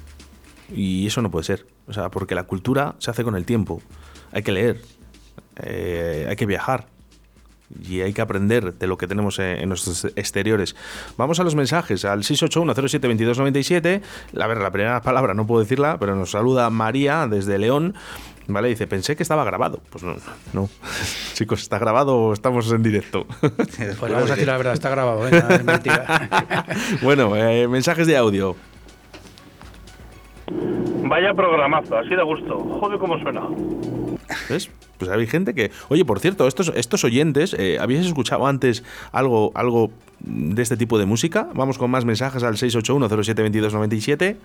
Y 0.75 1.07
eso 1.07 1.23
no 1.23 1.31
puede 1.31 1.45
ser. 1.45 1.67
O 1.87 1.93
sea, 1.93 2.11
porque 2.11 2.35
la 2.35 2.45
cultura 2.45 2.95
se 2.99 3.11
hace 3.11 3.25
con 3.25 3.37
el 3.37 3.45
tiempo. 3.45 3.83
Hay 4.33 4.43
que 4.43 4.53
leer, 4.53 4.81
eh, 5.63 6.27
hay 6.29 6.37
que 6.37 6.47
viajar, 6.47 6.87
y 7.89 8.01
hay 8.01 8.13
que 8.13 8.21
aprender 8.21 8.75
de 8.75 8.87
lo 8.87 8.97
que 8.99 9.07
tenemos 9.07 9.39
en, 9.39 9.69
nuestros 9.69 10.05
exteriores. 10.17 10.77
Vamos 11.17 11.41
a 11.41 11.45
los 11.45 11.55
mensajes, 11.55 12.05
al 12.05 12.21
681072297. 12.21 14.03
A 14.41 14.47
ver, 14.47 14.59
la 14.59 14.71
primera 14.71 15.01
palabra 15.03 15.35
no 15.35 15.47
puedo 15.47 15.61
decirla, 15.61 15.99
pero 15.99 16.15
nos 16.17 16.31
saluda 16.31 16.71
María 16.71 17.27
desde 17.29 17.59
León. 17.59 17.95
¿Vale? 18.49 18.69
Dice, 18.69 18.87
pensé 18.89 19.15
que 19.15 19.23
estaba 19.23 19.45
grabado. 19.45 19.81
Pues 19.91 20.03
no, 20.03 20.17
no. 20.53 20.69
Chicos, 21.35 21.63
¿está 21.63 21.79
grabado 21.79 22.17
o 22.17 22.33
estamos 22.33 22.71
en 22.73 22.83
directo? 22.83 23.27
Pues 24.01 24.13
vamos 24.13 24.31
a 24.31 24.35
decir 24.35 24.47
la 24.47 24.57
verdad, 24.57 24.73
está 24.73 24.91
grabado, 24.91 25.27
¿eh? 25.27 25.31
es 25.51 25.65
mentira. 25.65 26.29
bueno, 27.03 27.37
eh, 27.37 27.69
mensajes 27.69 28.07
de 28.07 28.17
audio. 28.17 28.57
Vaya 31.05 31.35
programazo, 31.35 31.97
así 31.99 32.11
de 32.11 32.23
gusto. 32.23 32.59
Joder, 32.59 32.99
cómo 32.99 33.19
suena. 33.19 33.43
Pues 34.99 35.11
hay 35.11 35.27
gente 35.27 35.55
que. 35.55 35.71
Oye, 35.89 36.05
por 36.05 36.21
cierto, 36.21 36.47
estos, 36.47 37.05
oyentes, 37.05 37.57
eh, 37.59 37.79
¿habíais 37.81 38.07
escuchado 38.07 38.47
antes 38.47 38.85
algo, 39.13 39.51
algo 39.55 39.91
de 40.21 40.61
este 40.61 40.77
tipo 40.77 40.99
de 40.99 41.07
música? 41.07 41.49
Vamos 41.55 41.79
con 41.79 41.91
más 41.91 42.05
mensajes 42.05 42.43
al 42.43 42.57
681-072297. 42.57 44.37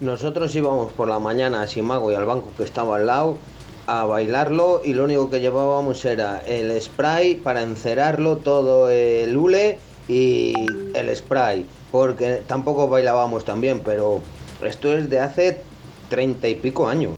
Nosotros 0.00 0.54
íbamos 0.56 0.92
por 0.92 1.08
la 1.08 1.20
mañana 1.20 1.62
a 1.62 1.68
Simago 1.68 2.10
y 2.10 2.16
al 2.16 2.24
banco 2.24 2.50
que 2.56 2.64
estaba 2.64 2.96
al 2.96 3.06
lado 3.06 3.38
a 3.86 4.04
bailarlo 4.04 4.80
y 4.84 4.94
lo 4.94 5.04
único 5.04 5.30
que 5.30 5.40
llevábamos 5.40 6.04
era 6.04 6.38
el 6.40 6.80
spray 6.80 7.36
para 7.36 7.62
encerarlo, 7.62 8.38
todo 8.38 8.90
el 8.90 9.36
hule 9.36 9.78
y 10.08 10.54
el 10.94 11.14
spray, 11.14 11.66
porque 11.92 12.42
tampoco 12.46 12.88
bailábamos 12.88 13.44
tan 13.44 13.60
bien, 13.60 13.80
pero 13.84 14.20
esto 14.62 14.92
es 14.96 15.08
de 15.08 15.20
hace 15.20 15.62
treinta 16.08 16.48
y 16.48 16.56
pico 16.56 16.88
años. 16.88 17.16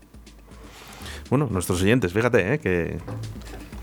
Bueno, 1.31 1.49
nuestros 1.51 1.83
oyentes, 1.83 2.13
fíjate, 2.13 2.55
¿eh? 2.55 2.59
que 2.59 2.99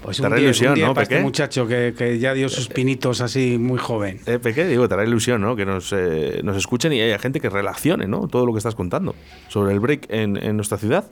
pues 0.03 0.17
te 0.17 0.41
ilusión, 0.41 0.79
¿no? 0.79 0.93
Para 0.93 1.03
este 1.03 1.21
muchacho 1.21 1.65
que, 1.65 2.17
ya 2.19 2.33
dio 2.33 2.49
sus 2.49 2.67
pinitos 2.67 3.21
así 3.21 3.57
muy 3.57 3.77
joven. 3.77 4.19
Eh, 4.25 4.37
Peque, 4.37 4.65
digo, 4.65 4.87
te 4.87 4.93
hará 4.93 5.05
ilusión, 5.05 5.41
¿no? 5.41 5.55
Que 5.55 5.65
nos, 5.65 5.93
eh, 5.93 6.41
nos 6.43 6.57
escuchen 6.57 6.91
y 6.91 7.01
haya 7.01 7.17
gente 7.19 7.39
que 7.39 7.49
relacione, 7.49 8.07
¿no? 8.07 8.27
Todo 8.27 8.45
lo 8.45 8.53
que 8.53 8.57
estás 8.57 8.75
contando 8.75 9.15
sobre 9.47 9.73
el 9.73 9.79
break 9.79 10.07
en, 10.09 10.37
en 10.37 10.57
nuestra 10.57 10.77
ciudad. 10.77 11.05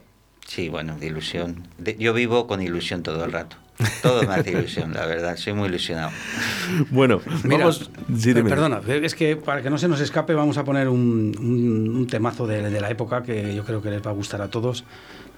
Sí, 0.45 0.67
bueno, 0.67 0.97
de 0.97 1.07
ilusión. 1.07 1.67
yo 1.97 2.13
vivo 2.13 2.47
con 2.47 2.61
ilusión 2.61 3.03
todo 3.03 3.23
el 3.23 3.31
rato. 3.31 3.55
Todo 4.01 4.23
me 4.23 4.33
hace 4.33 4.51
ilusión, 4.51 4.93
la 4.93 5.05
verdad. 5.05 5.37
Soy 5.37 5.53
muy 5.53 5.69
ilusionado. 5.69 6.11
Bueno, 6.89 7.21
vamos. 7.43 7.89
perdona, 8.23 8.81
es 8.87 9.15
que 9.15 9.35
para 9.35 9.61
que 9.61 9.69
no 9.69 9.77
se 9.77 9.87
nos 9.87 9.99
escape, 10.01 10.33
vamos 10.33 10.57
a 10.57 10.63
poner 10.63 10.87
un, 10.87 11.35
un, 11.39 12.07
temazo 12.07 12.47
de, 12.47 12.69
de, 12.69 12.81
la 12.81 12.89
época 12.89 13.23
que 13.23 13.55
yo 13.55 13.63
creo 13.63 13.81
que 13.81 13.89
les 13.89 14.05
va 14.05 14.11
a 14.11 14.13
gustar 14.13 14.41
a 14.41 14.49
todos. 14.49 14.83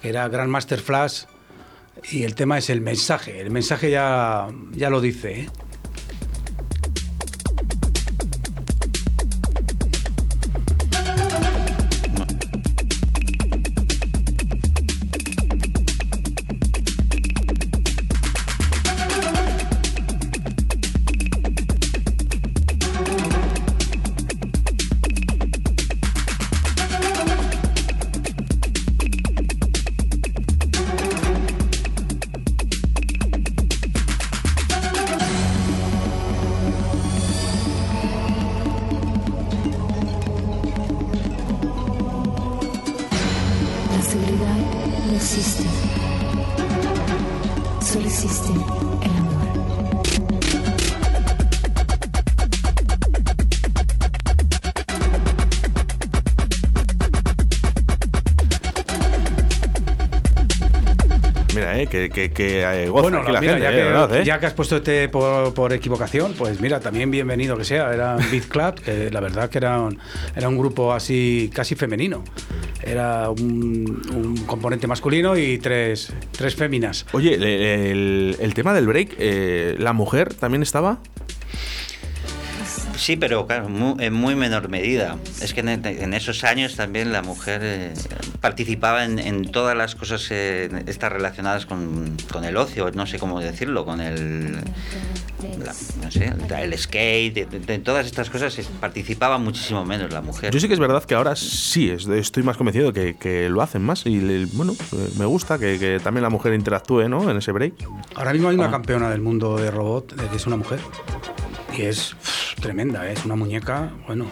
Era 0.04 0.28
Grandmaster 0.28 0.80
Flash. 0.80 1.24
Y 2.12 2.24
el 2.24 2.36
tema 2.36 2.58
es 2.58 2.70
el 2.70 2.82
mensaje. 2.82 3.40
El 3.40 3.50
mensaje 3.50 3.90
ya, 3.90 4.48
ya 4.72 4.90
lo 4.90 5.00
dice. 5.00 5.42
¿eh? 5.42 5.50
Que, 62.34 62.84
eh, 62.84 62.90
bueno, 62.90 63.24
la 63.24 63.40
gente, 63.40 63.58
¿eh? 63.58 64.24
ya, 64.24 64.40
que, 64.40 64.46
has 64.46 64.54
puesto 64.54 64.78
este 64.78 65.10
por, 65.10 65.74
equivocación, 65.74 66.34
pues 66.34 66.60
mira, 66.60 66.80
también 66.80 67.12
bienvenido 67.12 67.58
que 67.58 67.66
sea. 67.66 67.94
Era 67.94 68.16
Beat 68.32 68.46
Club, 68.46 68.76
que 68.76 69.12
la 69.12 69.20
verdad 69.20 69.50
que 69.50 69.58
era 69.60 69.80
un, 69.80 70.00
era 70.36 70.50
un 70.50 70.58
grupo 70.58 70.94
así 70.94 71.52
casi 71.54 71.76
femenino. 71.76 72.24
Era 72.86 73.30
un, 73.30 74.44
componente 74.46 74.88
masculino 74.88 75.38
y 75.38 75.58
tres, 75.58 76.12
tres 76.32 76.56
féminas. 76.56 77.06
Oye, 77.14 77.36
el, 77.36 78.54
tema 78.54 78.74
del 78.74 78.88
break, 78.88 79.16
eh, 79.18 79.76
¿la 79.80 79.94
mujer 79.94 80.34
también 80.34 80.64
estaba? 80.64 81.00
Sí, 83.04 83.18
pero 83.18 83.46
claro, 83.48 83.68
en 84.00 84.14
muy 84.14 84.36
menor 84.36 84.70
medida. 84.70 85.18
Es 85.42 85.54
que 85.54 85.60
en, 85.60 86.14
esos 86.14 86.44
años 86.44 86.76
también 86.76 87.12
la 87.12 87.22
mujer 87.22 87.62
eh, 87.64 87.94
participaba 88.40 89.04
en, 89.04 89.52
todas 89.52 89.76
las 89.76 89.96
cosas 89.96 90.26
eh, 90.32 90.70
estas 90.86 91.12
relacionadas 91.12 91.66
con, 91.66 92.16
el 92.44 92.58
ocio, 92.58 92.90
no 92.92 93.06
sé 93.06 93.20
cómo 93.20 93.40
decirlo, 93.42 93.84
con 93.84 94.00
el, 94.00 94.58
no 96.02 96.12
sé, 96.12 96.34
el 96.60 96.78
skate, 96.78 97.50
de, 97.50 97.80
todas 97.80 98.06
estas 98.06 98.30
cosas 98.30 98.58
participaba 98.80 99.38
muchísimo 99.38 99.86
menos 99.86 100.12
la 100.12 100.22
mujer. 100.22 100.54
Yo 100.54 100.60
sí 100.60 100.68
que 100.68 100.74
es 100.74 100.80
verdad 100.80 101.04
que 101.04 101.16
ahora 101.16 101.36
sí, 101.36 101.90
estoy 101.90 102.44
más 102.44 102.58
convencido 102.58 102.94
que, 102.94 103.16
que 103.16 103.50
lo 103.50 103.62
hacen 103.62 103.82
más 103.82 104.06
y 104.06 104.46
bueno, 104.54 104.74
eh, 104.74 105.10
me 105.18 105.26
gusta 105.26 105.58
que, 105.60 106.00
también 106.04 106.24
la 106.24 106.30
mujer 106.30 106.54
interactúe 106.54 107.08
¿no? 107.10 107.30
en 107.30 107.38
ese 107.38 107.52
break. 107.52 107.74
Ahora 108.16 108.34
mismo 108.34 108.50
hay 108.50 108.56
una 108.56 108.68
ah. 108.68 108.72
campeona 108.72 109.10
del 109.10 109.22
mundo 109.22 109.58
de 109.58 109.72
robot, 109.72 110.16
que 110.30 110.36
es 110.36 110.48
una 110.48 110.58
mujer. 110.58 110.80
Y 111.78 111.82
es 111.84 112.16
tremenda, 112.62 113.10
¿eh? 113.10 113.14
es 113.14 113.26
una 113.26 113.36
muñeca, 113.36 113.92
bueno, 114.06 114.28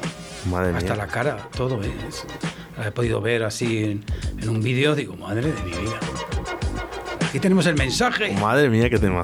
hasta 0.75 0.95
la 0.95 1.07
cara, 1.07 1.49
todo. 1.55 1.81
¿eh? 1.83 1.91
la 2.77 2.87
he 2.87 2.91
podido 2.91 3.21
ver 3.21 3.43
así 3.43 3.83
en, 3.83 4.49
un 4.49 4.61
vídeo, 4.61 4.95
digo, 4.95 5.15
madre 5.15 5.51
de 5.51 5.63
mi 5.63 5.71
vida. 5.71 5.99
Aquí 7.27 7.39
tenemos 7.39 7.65
el 7.65 7.75
mensaje. 7.75 8.33
Madre 8.33 8.69
mía, 8.69 8.89
qué 8.89 8.99
tema. 8.99 9.23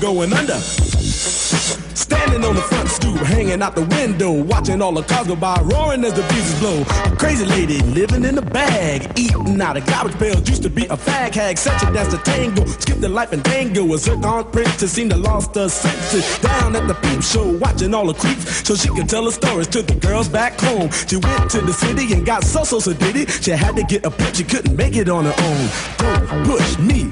going 0.01 0.33
under. 0.33 0.57
Standing 1.93 2.43
on 2.43 2.55
the 2.55 2.61
front 2.61 2.89
stoop, 2.89 3.17
hanging 3.17 3.61
out 3.61 3.75
the 3.75 3.83
window, 3.83 4.31
watching 4.31 4.81
all 4.81 4.91
the 4.91 5.03
cars 5.03 5.27
go 5.27 5.35
by, 5.35 5.61
roaring 5.61 6.03
as 6.03 6.13
the 6.13 6.23
breezes 6.23 6.59
blow. 6.59 6.81
A 7.05 7.15
crazy 7.15 7.45
lady 7.45 7.79
living 7.81 8.25
in 8.25 8.37
a 8.37 8.41
bag, 8.41 9.11
eating 9.15 9.61
out 9.61 9.77
of 9.77 9.85
garbage 9.85 10.17
pails. 10.17 10.49
Used 10.49 10.63
to 10.63 10.69
be 10.69 10.85
a 10.85 10.97
fag 10.97 11.35
hag, 11.35 11.57
such 11.57 11.83
a 11.83 11.93
dance 11.93 12.13
to 12.13 12.17
tango. 12.23 12.65
Skipped 12.65 13.01
the 13.01 13.09
life 13.09 13.31
and 13.31 13.45
tango. 13.45 13.93
A 13.93 13.97
zircon 13.97 14.43
princess 14.51 14.91
seemed 14.91 15.11
to 15.11 15.17
lost 15.17 15.53
her 15.55 15.69
senses. 15.69 16.39
Down 16.39 16.75
at 16.75 16.87
the 16.87 16.95
peep 16.95 17.21
show, 17.21 17.57
watching 17.59 17.93
all 17.93 18.07
the 18.07 18.15
creeps, 18.15 18.67
so 18.67 18.75
she 18.75 18.89
could 18.89 19.07
tell 19.07 19.25
her 19.25 19.31
stories 19.31 19.67
to 19.67 19.83
the 19.83 19.95
girls 19.95 20.27
back 20.27 20.59
home. 20.59 20.89
She 21.07 21.17
went 21.17 21.51
to 21.51 21.61
the 21.61 21.73
city 21.73 22.11
and 22.13 22.25
got 22.25 22.43
so 22.43 22.63
so 22.63 22.79
so. 22.79 22.91
She 22.91 23.51
had 23.51 23.75
to 23.75 23.83
get 23.83 24.05
a 24.05 24.11
pimp, 24.11 24.35
she 24.35 24.43
couldn't 24.43 24.75
make 24.75 24.95
it 24.95 25.09
on 25.09 25.25
her 25.25 25.35
own. 25.37 25.69
Don't 25.97 26.45
push 26.47 26.79
me, 26.79 27.11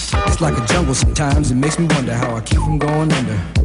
It's 0.27 0.41
like 0.41 0.57
a 0.57 0.65
jungle 0.65 0.95
sometimes, 0.95 1.51
it 1.51 1.55
makes 1.55 1.77
me 1.79 1.85
wonder 1.85 2.13
how 2.13 2.35
I 2.35 2.41
keep 2.41 2.59
from 2.59 2.77
going 2.77 3.11
under. 3.11 3.61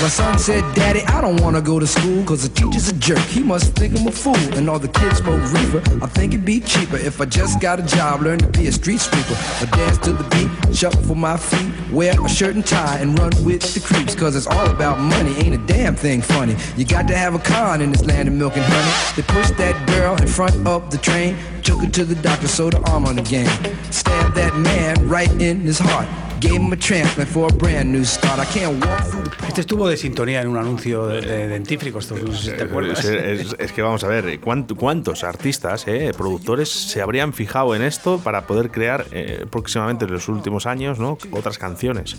My 0.00 0.08
son 0.08 0.38
said, 0.38 0.62
Daddy, 0.74 1.02
I 1.02 1.20
don't 1.20 1.40
wanna 1.40 1.62
go 1.62 1.78
to 1.78 1.86
school 1.86 2.24
Cause 2.24 2.42
the 2.42 2.48
teacher's 2.48 2.88
a 2.88 2.92
jerk, 2.94 3.18
he 3.20 3.42
must 3.42 3.74
think 3.74 3.98
I'm 3.98 4.06
a 4.08 4.12
fool. 4.12 4.36
And 4.54 4.68
all 4.68 4.78
the 4.78 4.88
kids 4.88 5.18
smoke 5.18 5.40
reefer, 5.52 5.78
I 6.02 6.08
think 6.08 6.34
it'd 6.34 6.44
be 6.44 6.60
cheaper 6.60 6.96
If 6.96 7.20
I 7.20 7.26
just 7.26 7.60
got 7.60 7.78
a 7.78 7.82
job, 7.84 8.22
learn 8.22 8.38
to 8.40 8.48
be 8.48 8.66
a 8.66 8.72
street 8.72 9.00
sweeper. 9.00 9.36
I 9.60 9.66
dance 9.76 9.98
to 9.98 10.12
the 10.12 10.24
beat, 10.24 10.76
shuffle 10.76 11.00
for 11.02 11.14
my 11.14 11.36
feet 11.36 11.72
Wear 11.92 12.12
a 12.20 12.28
shirt 12.28 12.56
and 12.56 12.66
tie 12.66 12.98
and 12.98 13.16
run 13.18 13.32
with 13.44 13.62
the 13.72 13.80
creeps 13.80 14.16
Cause 14.16 14.34
it's 14.34 14.48
all 14.48 14.68
about 14.68 14.98
money, 14.98 15.36
ain't 15.36 15.54
a 15.54 15.66
damn 15.66 15.94
thing 15.94 16.20
funny. 16.20 16.56
You 16.76 16.84
got 16.84 17.06
to 17.08 17.16
have 17.16 17.34
a 17.34 17.38
con 17.38 17.80
in 17.80 17.92
this 17.92 18.04
land 18.04 18.26
of 18.26 18.34
milk 18.34 18.56
and 18.56 18.64
honey. 18.64 19.14
They 19.16 19.22
push 19.22 19.50
that 19.58 19.86
girl 19.86 20.16
in 20.16 20.26
front 20.26 20.66
of 20.66 20.90
the 20.90 20.98
train 20.98 21.36
Took 21.64 21.80
her 21.82 21.90
to 21.90 22.04
the 22.04 22.14
doctor, 22.14 22.46
sewed 22.48 22.74
her 22.74 22.82
arm 22.92 23.04
on 23.06 23.16
the 23.16 23.22
game 23.22 23.48
Stabbed 23.90 24.34
that 24.36 24.54
man 24.56 24.94
right 25.08 25.30
in 25.40 25.62
his 25.66 25.78
heart 25.80 26.06
Gave 26.40 26.60
him 26.60 26.72
a 26.72 26.76
transplant 26.76 27.30
for 27.30 27.46
a 27.50 27.54
brand 27.56 27.90
new 27.90 28.04
start. 28.04 28.38
I 28.38 28.44
can't 28.44 28.84
walk 28.84 29.04
through 29.08 29.22
the 29.30 29.46
Este 29.48 29.60
estuvo 29.62 29.88
de 29.88 29.96
sintonía 29.96 30.42
en 30.42 30.48
un 30.48 30.58
anuncio 30.58 31.06
de, 31.06 31.22
de 31.22 31.48
dentífricos, 31.48 32.10
no 32.10 32.32
sé 32.34 32.50
si 32.50 32.56
te 32.56 32.64
acuerdas. 32.64 33.02
Es, 33.02 33.40
es- 33.46 33.56
es 33.58 33.72
que 33.72 33.80
vamos 33.80 34.04
a 34.04 34.08
ver, 34.08 34.38
¿cuánt- 34.42 34.76
¿cuántos 34.76 35.24
artistas, 35.24 35.84
eh, 35.88 36.12
productores 36.14 36.68
se 36.68 37.00
habrían 37.00 37.32
fijado 37.32 37.74
en 37.74 37.80
esto 37.82 38.18
para 38.18 38.46
poder 38.46 38.70
crear 38.70 39.06
eh, 39.12 39.46
próximamente 39.50 40.04
en 40.04 40.12
los 40.12 40.28
últimos 40.28 40.66
años 40.66 40.98
¿no? 40.98 41.16
otras 41.30 41.56
canciones? 41.56 42.16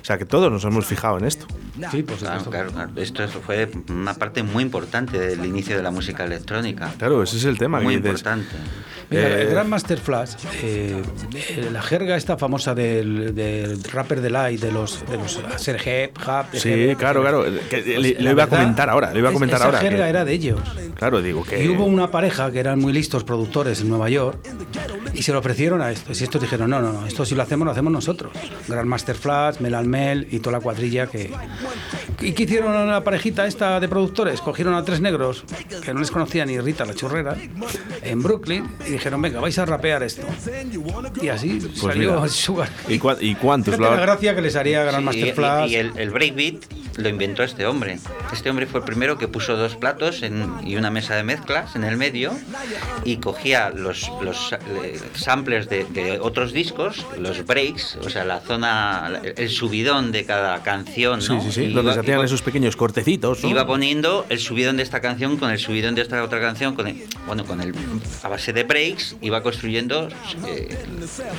O 0.00 0.04
sea 0.04 0.18
que 0.18 0.24
todos 0.24 0.52
nos 0.52 0.62
hemos 0.64 0.86
fijado 0.86 1.18
en 1.18 1.24
esto. 1.24 1.46
Sí, 1.90 2.02
por 2.02 2.16
Claro, 2.18 2.44
claro, 2.50 2.70
claro. 2.72 2.90
Esto 2.96 3.24
es- 3.24 3.30
fue 3.30 3.68
una 3.88 4.14
parte 4.14 4.42
muy 4.42 4.62
importante 4.62 5.18
del 5.18 5.44
inicio 5.44 5.76
de 5.76 5.82
la 5.82 5.90
música 5.90 6.24
electrónica. 6.24 6.92
Claro, 6.98 7.22
ese 7.22 7.36
es 7.36 7.44
el 7.44 7.58
tema. 7.58 7.80
Muy 7.80 7.94
que 7.94 8.00
dices, 8.00 8.20
importante. 8.20 8.56
Mira, 9.10 9.28
Eh, 9.28 9.42
el 9.42 9.48
Grandmaster 9.50 9.98
Flash, 9.98 10.34
eh, 10.62 11.02
eh, 11.34 11.70
la 11.72 11.80
jerga 11.80 12.14
esta 12.16 12.36
famosa 12.36 12.74
del, 12.74 13.34
del 13.34 13.82
rapper 13.84 14.20
de 14.20 14.28
light, 14.28 14.60
de 14.60 14.70
los, 14.70 15.02
de 15.08 15.16
los 15.16 15.40
Serge, 15.56 16.12
Hub, 16.14 16.58
Sí, 16.58 16.94
claro, 16.98 17.22
claro. 17.22 17.44
que 17.70 17.80
le, 17.98 18.14
le 18.20 18.30
iba 18.32 18.44
a 18.44 18.46
comentar 18.48 18.90
ahora, 18.90 19.12
le 19.12 19.20
iba 19.20 19.30
a 19.30 19.32
comentar 19.32 19.56
esa 19.58 19.66
ahora. 19.66 19.78
jerga 19.78 20.04
que- 20.04 20.10
era 20.10 20.24
de 20.26 20.32
ellos. 20.34 20.60
Claro, 20.94 21.22
digo 21.22 21.42
que. 21.44 21.64
Y 21.64 21.68
hubo 21.68 21.84
una 21.84 22.10
pareja 22.10 22.50
que 22.52 22.60
eran 22.60 22.78
muy 22.80 22.92
listos 22.92 23.24
productores 23.24 23.80
en 23.80 23.88
Nueva 23.88 24.10
York 24.10 24.40
y 25.14 25.22
se 25.22 25.32
lo 25.32 25.38
ofrecieron 25.38 25.80
a 25.80 25.90
estos. 25.90 26.20
Y 26.20 26.24
estos 26.24 26.42
dijeron, 26.42 26.68
no, 26.68 26.82
no, 26.82 26.92
no, 26.92 27.06
esto 27.06 27.24
si 27.24 27.34
lo 27.34 27.42
hacemos, 27.42 27.64
lo 27.64 27.70
hacemos 27.72 27.92
nosotros. 27.92 28.32
Grandmaster 28.68 29.16
Flash, 29.16 29.60
Mel 29.60 29.74
al 29.74 29.86
Mel 29.86 30.28
y 30.30 30.40
toda 30.40 30.58
la 30.58 30.60
cuadrilla 30.60 31.06
que... 31.06 31.30
¿Y 32.20 32.32
qué 32.32 32.42
hicieron 32.44 32.88
la 32.88 33.04
parejita 33.04 33.46
esta 33.46 33.78
de 33.80 33.88
productores? 33.88 34.40
Cogieron 34.40 34.74
a 34.74 34.84
tres 34.84 35.00
negros, 35.00 35.44
que 35.84 35.94
no 35.94 36.00
les 36.00 36.10
conocía 36.10 36.44
ni 36.44 36.58
Rita 36.60 36.84
la 36.84 36.94
churrera, 36.94 37.36
en 38.02 38.22
Brooklyn 38.22 38.68
y 38.86 38.90
dijeron, 38.92 39.22
venga, 39.22 39.40
vais 39.40 39.58
a 39.58 39.64
rapear 39.66 40.02
esto. 40.02 40.26
Y 41.22 41.28
así 41.28 41.60
salió 41.60 41.80
Pues 41.80 41.96
mira. 41.96 42.28
Sugar. 42.28 42.68
¿Y, 42.88 42.98
cua- 42.98 43.18
y 43.20 43.34
cuántos? 43.34 43.78
La 43.78 43.90
gracia 43.96 44.34
que 44.34 44.42
les 44.42 44.56
haría 44.56 44.82
Sí, 44.84 44.88
Grandmaster 44.90 45.26
y- 45.26 45.28
y- 45.30 45.32
Flash. 45.32 45.70
Y, 45.70 45.74
el, 45.76 45.92
el 45.96 46.10
breakbeat 46.10 46.56
lo 46.96 47.08
inventó 47.08 47.44
este 47.44 47.64
hombre. 47.66 47.98
Este 48.32 48.50
hombre 48.50 48.66
fue 48.66 48.80
el 48.80 48.86
primero 48.86 49.18
que 49.18 49.28
puso 49.28 49.56
dos 49.56 49.76
platos 49.76 50.22
en- 50.22 50.52
y 50.66 50.76
una 50.76 50.90
mesa 50.90 51.14
de 51.14 51.22
mezclas 51.22 51.76
en 51.76 51.84
el 51.84 51.96
medio 51.96 52.32
y 53.04 53.18
cogía 53.18 53.70
los, 53.70 54.10
los 54.20 54.52
eh, 54.52 54.98
samplers 55.14 55.68
de, 55.68 55.84
de 55.84 56.18
otros 56.20 56.52
discos, 56.52 57.06
los 57.18 57.46
breaks, 57.46 57.96
o 58.04 58.10
sea, 58.10 58.24
la 58.24 58.40
zona, 58.40 59.20
el 59.36 59.48
subidón 59.48 60.10
de 60.12 60.24
cada 60.24 60.62
canción. 60.62 61.22
Sí, 61.22 61.32
¿no? 61.32 61.40
sí, 61.42 61.52
sí. 61.52 61.57
Y 61.64 61.72
Donde 61.72 61.82
iba- 61.82 61.94
se 61.94 62.00
hacían 62.00 62.16
iba- 62.18 62.24
esos 62.24 62.42
pequeños 62.42 62.76
cortecitos. 62.76 63.42
¿no? 63.42 63.50
Iba 63.50 63.66
poniendo 63.66 64.26
el 64.28 64.38
subidón 64.38 64.76
de 64.76 64.82
esta 64.82 65.00
canción 65.00 65.36
con 65.36 65.50
el 65.50 65.58
subidón 65.58 65.94
de 65.94 66.02
esta 66.02 66.22
otra 66.22 66.40
canción, 66.40 66.74
con 66.74 66.86
el, 66.86 67.04
bueno, 67.26 67.44
con 67.44 67.60
el 67.60 67.74
a 68.22 68.28
base 68.28 68.52
de 68.52 68.64
breaks, 68.64 69.16
iba 69.20 69.42
construyendo 69.42 70.08
eh, 70.46 70.76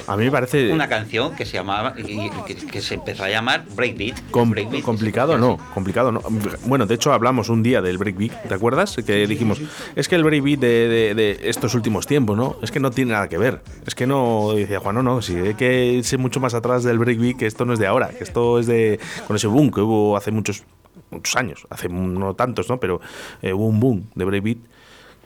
A 0.08 0.15
mí 0.17 0.25
me 0.25 0.32
parece. 0.32 0.71
una 0.71 0.88
canción 0.88 1.36
que 1.36 1.45
se 1.45 1.53
llamaba 1.53 1.93
que, 1.93 2.55
que 2.55 2.82
se 2.82 2.95
empezó 2.95 3.23
a 3.23 3.29
llamar 3.29 3.65
breakbeat. 3.75 4.29
Com- 4.32 4.49
Breakbeat. 4.51 4.84
complicado 4.84 5.38
no, 5.38 5.58
complicado 5.73 6.12
no. 6.12 6.21
Bueno, 6.65 6.86
de 6.86 6.95
hecho 6.95 7.13
hablamos 7.13 7.49
un 7.49 7.63
día 7.63 7.82
del 7.82 7.97
breakbeat, 7.97 8.47
¿te 8.47 8.53
acuerdas? 8.53 8.95
Que 9.05 9.27
dijimos, 9.27 9.60
es 9.95 10.08
que 10.08 10.15
el 10.15 10.23
breakbeat 10.23 10.60
de, 10.60 10.88
de- 10.89 11.15
de 11.15 11.39
estos 11.49 11.75
últimos 11.75 12.08
tiempos, 12.08 12.38
¿no? 12.38 12.58
Es 12.62 12.71
que 12.71 12.79
no 12.79 12.91
tiene 12.91 13.12
nada 13.13 13.27
que 13.29 13.38
ver. 13.38 13.62
Es 13.86 13.95
que 13.95 14.08
no, 14.08 14.53
decía 14.55 14.79
Juan, 14.79 14.95
no, 14.95 15.03
no, 15.03 15.21
sí, 15.21 15.36
hay 15.36 15.53
que 15.55 15.86
irse 15.93 16.17
mucho 16.17 16.39
más 16.39 16.53
atrás 16.53 16.84
del 16.84 16.97
breakbeat, 16.99 17.38
que 17.38 17.45
esto 17.45 17.65
no 17.65 17.73
es 17.73 17.79
de 17.79 17.88
ahora, 17.88 18.10
que 18.10 18.23
esto 18.23 18.60
es 18.60 18.67
de, 18.67 18.99
con 19.27 19.36
ese 19.36 19.47
boom 19.47 19.71
que 19.71 19.82
hubo 19.82 20.09
hace 20.17 20.32
muchos, 20.32 20.63
muchos 21.12 21.36
años, 21.36 21.65
hace 21.69 21.89
no 21.89 22.34
tantos, 22.36 22.69
¿no? 22.69 22.80
Pero 22.80 23.02
eh, 23.41 23.54
hubo 23.54 23.67
un 23.67 23.80
boom 23.80 24.10
de 24.15 24.26
breakbeat 24.26 24.58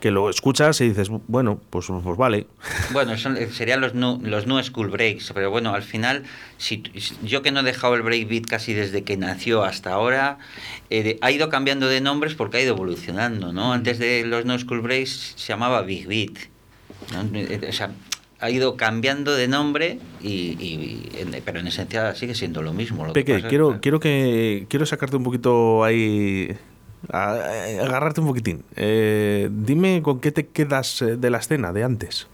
que 0.03 0.11
lo 0.11 0.29
escuchas 0.29 0.81
y 0.81 0.89
dices, 0.89 1.07
bueno, 1.29 1.61
pues, 1.69 1.87
pues 1.87 2.17
vale. 2.17 2.47
Bueno, 2.91 3.13
eh, 3.13 3.49
serían 3.53 3.79
los 3.79 3.93
new, 3.93 4.19
los 4.21 4.47
new 4.47 4.61
school 4.61 4.89
breaks, 4.89 5.31
pero 5.33 5.49
bueno, 5.49 5.73
al 5.73 5.81
final, 5.81 6.23
si, 6.57 6.83
yo 7.23 7.41
que 7.41 7.51
no 7.51 7.61
he 7.61 7.63
dejado 7.63 7.95
el 7.95 8.01
breakbeat 8.01 8.45
casi 8.45 8.73
desde 8.73 9.05
que 9.05 9.15
nació 9.15 9.63
hasta 9.63 9.93
ahora, 9.93 10.39
eh, 10.89 11.17
ha 11.21 11.31
ido 11.31 11.47
cambiando 11.47 11.87
de 11.87 12.01
nombres 12.01 12.35
porque 12.35 12.57
ha 12.57 12.61
ido 12.61 12.75
evolucionando, 12.75 13.53
¿no? 13.53 13.71
Antes 13.71 13.97
de 13.97 14.25
los 14.25 14.43
new 14.43 14.59
school 14.59 14.81
breaks 14.81 15.35
se 15.37 15.53
llamaba 15.53 15.83
big 15.83 16.05
beat. 16.05 16.37
Eh, 17.33 17.67
o 17.69 17.71
sea, 17.71 17.91
ha 18.43 18.49
ido 18.49 18.75
cambiando 18.75 19.33
de 19.33 19.47
nombre, 19.47 19.99
y, 20.21 20.27
y- 20.29 21.09
y 21.15 21.19
en- 21.19 21.41
pero 21.45 21.59
en 21.61 21.67
esencia 21.67 22.13
sigue 22.13 22.35
siendo 22.35 22.61
lo 22.61 22.73
mismo. 22.73 23.05
Lo 23.05 23.13
que 23.13 23.23
Peque, 23.23 23.47
quiero, 23.47 23.79
quiero 23.81 23.99
que 24.01 24.65
quiero 24.69 24.85
sacarte 24.85 25.15
un 25.15 25.23
poquito 25.23 25.83
ahí. 25.85 26.55
a- 27.09 27.31
a- 27.33 27.85
agarrarte 27.85 28.21
un 28.21 28.27
poquitín. 28.27 28.63
Eh, 28.75 29.49
dime 29.51 30.01
con 30.03 30.19
qué 30.19 30.31
te 30.31 30.47
quedas 30.47 31.01
eh, 31.01 31.15
de 31.17 31.29
la 31.29 31.37
escena 31.39 31.71
de 31.73 31.83
antes. 31.83 32.27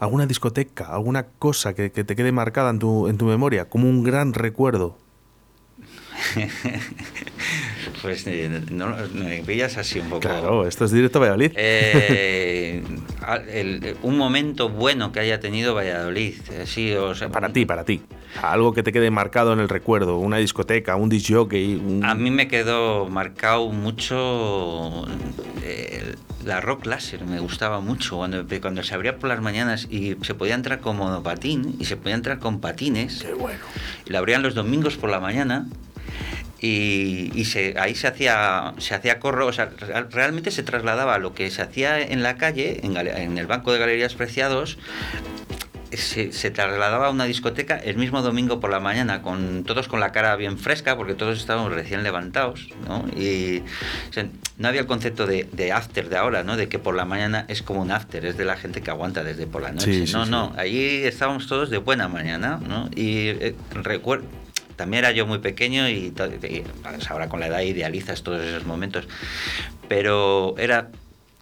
¿Alguna 0.00 0.26
discoteca? 0.26 0.86
¿Alguna 0.94 1.24
cosa 1.38 1.74
que, 1.74 1.90
que 1.92 2.04
te 2.04 2.14
quede 2.14 2.30
marcada 2.32 2.70
en 2.70 2.78
tu, 2.78 3.08
en 3.08 3.16
tu 3.18 3.24
memoria? 3.26 3.68
Como 3.68 3.88
un 3.88 4.02
gran 4.04 4.32
recuerdo. 4.34 4.96
Pues 8.02 8.26
eh, 8.26 8.62
no, 8.70 8.94
me 9.14 9.42
pillas 9.42 9.76
así 9.76 9.98
un 9.98 10.08
poco. 10.08 10.20
Claro, 10.20 10.66
esto 10.66 10.84
es 10.84 10.92
directo 10.92 11.18
a 11.18 11.22
Valladolid. 11.22 11.52
Eh, 11.56 12.82
el- 13.52 13.96
un 14.02 14.16
momento 14.16 14.68
bueno 14.68 15.10
que 15.12 15.20
haya 15.20 15.40
tenido 15.40 15.74
Valladolid. 15.74 16.34
eh, 16.52 16.64
sí, 16.66 16.92
o 16.94 17.14
sea, 17.14 17.28
para 17.28 17.52
ti, 17.52 17.66
para 17.66 17.84
ti. 17.84 18.00
Algo 18.42 18.72
que 18.74 18.82
te 18.82 18.92
quede 18.92 19.10
marcado 19.10 19.52
en 19.52 19.60
el 19.60 19.68
recuerdo. 19.68 20.18
Una 20.18 20.36
discoteca, 20.36 20.96
un 20.96 21.08
disc 21.08 21.32
jockey. 21.32 21.74
un- 21.74 22.04
A 22.04 22.14
mí 22.14 22.30
me 22.30 22.46
quedó 22.46 23.08
marcado 23.08 23.68
mucho 23.70 25.06
eh, 25.62 26.14
la 26.44 26.60
rock 26.60 26.86
láser, 26.86 27.24
me 27.24 27.40
gustaba 27.40 27.80
mucho 27.80 28.16
cuando, 28.16 28.46
cuando 28.60 28.82
se 28.82 28.94
abría 28.94 29.18
por 29.18 29.28
las 29.28 29.40
mañanas 29.42 29.86
y 29.90 30.16
se 30.22 30.34
podía 30.34 30.54
entrar 30.54 30.80
con 30.80 30.96
monopatín 30.96 31.74
y 31.80 31.84
se 31.84 31.96
podía 31.96 32.14
entrar 32.14 32.38
con 32.38 32.60
patines. 32.60 33.22
Qué 33.22 33.34
bueno. 33.34 33.58
Y 34.06 34.12
la 34.12 34.18
abrían 34.20 34.42
los 34.42 34.54
domingos 34.54 34.96
por 34.96 35.10
la 35.10 35.20
mañana 35.20 35.66
y, 36.60 37.44
se, 37.44 37.74
ahí 37.78 37.94
se 37.94 38.08
hacía, 38.08 38.74
se 38.78 38.94
hacía 38.94 39.20
corro, 39.20 39.46
o 39.46 39.52
sea, 39.52 39.70
realmente 40.10 40.50
se 40.50 40.62
trasladaba 40.62 41.18
lo 41.18 41.34
que 41.34 41.50
se 41.50 41.62
hacía 41.62 42.00
en 42.00 42.22
la 42.22 42.36
calle, 42.36 42.80
en, 42.82 42.96
en 42.96 43.38
el 43.38 43.46
Banco 43.46 43.72
de 43.72 43.78
Galerías 43.78 44.14
Preciados, 44.14 44.78
se, 45.96 46.50
trasladaba 46.50 47.06
a 47.06 47.10
una 47.10 47.24
discoteca 47.24 47.76
el 47.76 47.96
mismo 47.96 48.22
domingo 48.22 48.60
por 48.60 48.70
la 48.70 48.80
mañana, 48.80 49.22
con 49.22 49.64
todos 49.64 49.88
con 49.88 50.00
la 50.00 50.12
cara 50.12 50.36
bien 50.36 50.58
fresca, 50.58 50.96
porque 50.96 51.14
todos 51.14 51.38
estábamos 51.38 51.72
recién 51.72 52.02
levantados, 52.02 52.68
¿no? 52.86 53.06
Y 53.16 53.62
no 54.58 54.68
había 54.68 54.82
el 54.82 54.86
concepto 54.86 55.26
de, 55.26 55.72
after 55.72 56.08
de 56.08 56.16
ahora, 56.16 56.42
¿no? 56.42 56.56
De 56.56 56.68
que 56.68 56.78
por 56.78 56.94
la 56.94 57.04
mañana 57.04 57.44
es 57.48 57.62
como 57.62 57.80
un 57.80 57.90
after, 57.90 58.24
es 58.26 58.36
de 58.36 58.44
la 58.44 58.56
gente 58.56 58.82
que 58.82 58.90
aguanta 58.90 59.24
desde 59.24 59.46
por 59.46 59.62
la 59.62 59.72
noche. 59.72 60.04
no, 60.12 60.26
no, 60.26 60.52
allí 60.56 61.04
estábamos 61.04 61.46
todos 61.46 61.70
de 61.70 61.78
buena 61.78 62.08
mañana, 62.08 62.60
¿no? 62.66 62.88
Y 62.94 63.28
eh, 63.28 63.54
recuerdo 63.72 64.26
también 64.78 65.04
era 65.04 65.12
yo 65.12 65.26
muy 65.26 65.38
pequeño 65.38 65.88
y, 65.88 66.14
y, 66.14 66.64
ahora 67.10 67.28
con 67.28 67.40
la 67.40 67.48
edad 67.48 67.60
idealizas 67.62 68.22
todos 68.22 68.40
esos 68.42 68.64
momentos. 68.64 69.08
Pero 69.88 70.54
era 70.56 70.90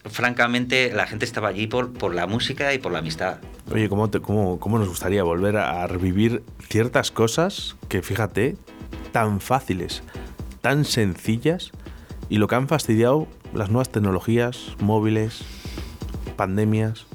francamente, 0.07 0.91
la 0.93 1.07
gente 1.07 1.27
estaba 1.27 1.49
allí 1.49 1.67
por, 1.67 1.93
por 1.93 2.15
la 2.15 2.27
música 2.27 2.73
y 2.73 2.79
por 2.79 2.93
la 2.93 3.01
amistad. 3.01 3.37
Oye, 3.71 3.91
¿cómo, 3.91 4.11
cómo, 4.23 4.59
cómo 4.59 4.79
nos 4.79 4.89
gustaría 4.89 5.23
volver 5.23 5.59
a 5.59 5.87
revivir 5.87 6.43
ciertas 6.69 7.11
cosas 7.11 7.77
que, 7.91 8.01
fíjate, 8.03 8.57
tan 9.13 9.41
fáciles, 9.41 10.03
tan 10.63 10.87
sencillas, 10.87 11.73
y 12.31 12.39
lo 12.39 12.49
que 12.49 12.55
han 12.55 12.69
fastidiado 12.69 13.29
las 13.53 13.69
nuevas 13.69 13.91
tecnologías, 13.91 14.77
móviles, 14.81 15.43
pandemias? 16.37 17.07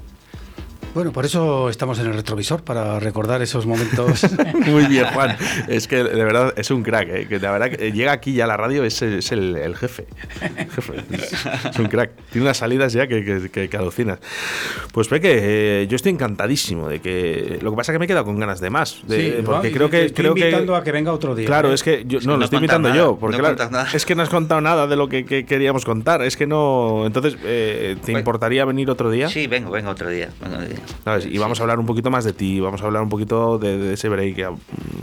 Bueno, 0.93 1.13
por 1.13 1.23
eso 1.23 1.69
estamos 1.69 1.99
en 1.99 2.07
el 2.07 2.13
retrovisor, 2.13 2.63
para 2.63 2.99
recordar 2.99 3.41
esos 3.41 3.65
momentos. 3.65 4.27
Muy 4.67 4.87
bien, 4.87 5.05
Juan. 5.13 5.37
Es 5.69 5.87
que 5.87 6.03
de 6.03 6.23
verdad 6.23 6.53
es 6.57 6.69
un 6.69 6.83
crack. 6.83 7.07
¿eh? 7.07 7.27
Que 7.29 7.39
de 7.39 7.47
verdad 7.47 7.69
que 7.69 7.91
llega 7.93 8.11
aquí 8.11 8.33
ya 8.33 8.43
a 8.43 8.47
la 8.47 8.57
radio, 8.57 8.83
es, 8.83 9.01
es 9.01 9.31
el, 9.31 9.75
jefe. 9.79 10.05
Es, 11.71 11.79
un 11.79 11.87
crack. 11.87 12.11
Tiene 12.31 12.45
unas 12.45 12.57
salidas 12.57 12.91
ya 12.91 13.07
que, 13.07 13.49
que, 13.51 13.69
que, 13.69 13.77
alucinas. 13.77 14.19
Pues 14.91 15.09
ve 15.09 15.21
que 15.21 15.83
eh, 15.83 15.87
yo 15.87 15.95
estoy 15.95 16.11
encantadísimo 16.11 16.89
de 16.89 16.99
que. 16.99 17.59
Lo 17.61 17.71
que 17.71 17.77
pasa 17.77 17.91
es 17.91 17.95
que 17.95 17.99
me 17.99 18.05
he 18.05 18.07
quedado 18.07 18.25
con 18.25 18.37
ganas 18.37 18.59
de 18.59 18.69
más. 18.69 19.01
sí, 19.07 19.35
porque 19.45 19.71
creo 19.71 19.89
que. 19.89 20.05
Estoy 20.05 20.23
creo 20.25 20.37
invitando 20.37 20.75
a 20.75 20.83
que 20.83 20.91
venga 20.91 21.13
otro 21.13 21.35
día. 21.35 21.47
Claro, 21.47 21.71
¿eh? 21.71 21.75
es 21.75 21.83
que. 21.83 22.03
Yo, 22.05 22.19
no, 22.21 22.35
lo 22.35 22.43
estoy 22.43 22.57
invitando 22.57 22.93
yo. 22.93 23.17
Porque 23.17 23.41
es 23.93 24.05
que 24.05 24.15
no 24.15 24.23
has 24.23 24.29
contado 24.29 24.59
nada 24.59 24.87
de 24.87 24.97
lo 24.97 25.07
que, 25.07 25.25
queríamos 25.25 25.85
contar. 25.85 26.21
Es 26.21 26.35
que 26.35 26.47
no. 26.47 27.03
Entonces, 27.05 27.37
¿te 27.37 27.95
pues 28.01 28.17
importaría 28.17 28.65
venir 28.65 28.89
otro 28.89 29.09
día? 29.09 29.29
Sí, 29.29 29.47
vengo, 29.47 29.71
vengo 29.71 29.91
otro 29.91 30.09
día. 30.09 30.29
Vengo 30.41 30.57
otro 30.57 30.67
día. 30.67 30.80
Y 31.29 31.37
vamos 31.37 31.59
a 31.59 31.63
hablar 31.63 31.79
un 31.79 31.85
poquito 31.85 32.09
más 32.11 32.23
de 32.23 32.33
ti, 32.33 32.59
vamos 32.59 32.81
a 32.81 32.85
hablar 32.85 33.01
un 33.01 33.09
poquito 33.09 33.57
de, 33.57 33.93
ese 33.93 34.09
break, 34.09 34.51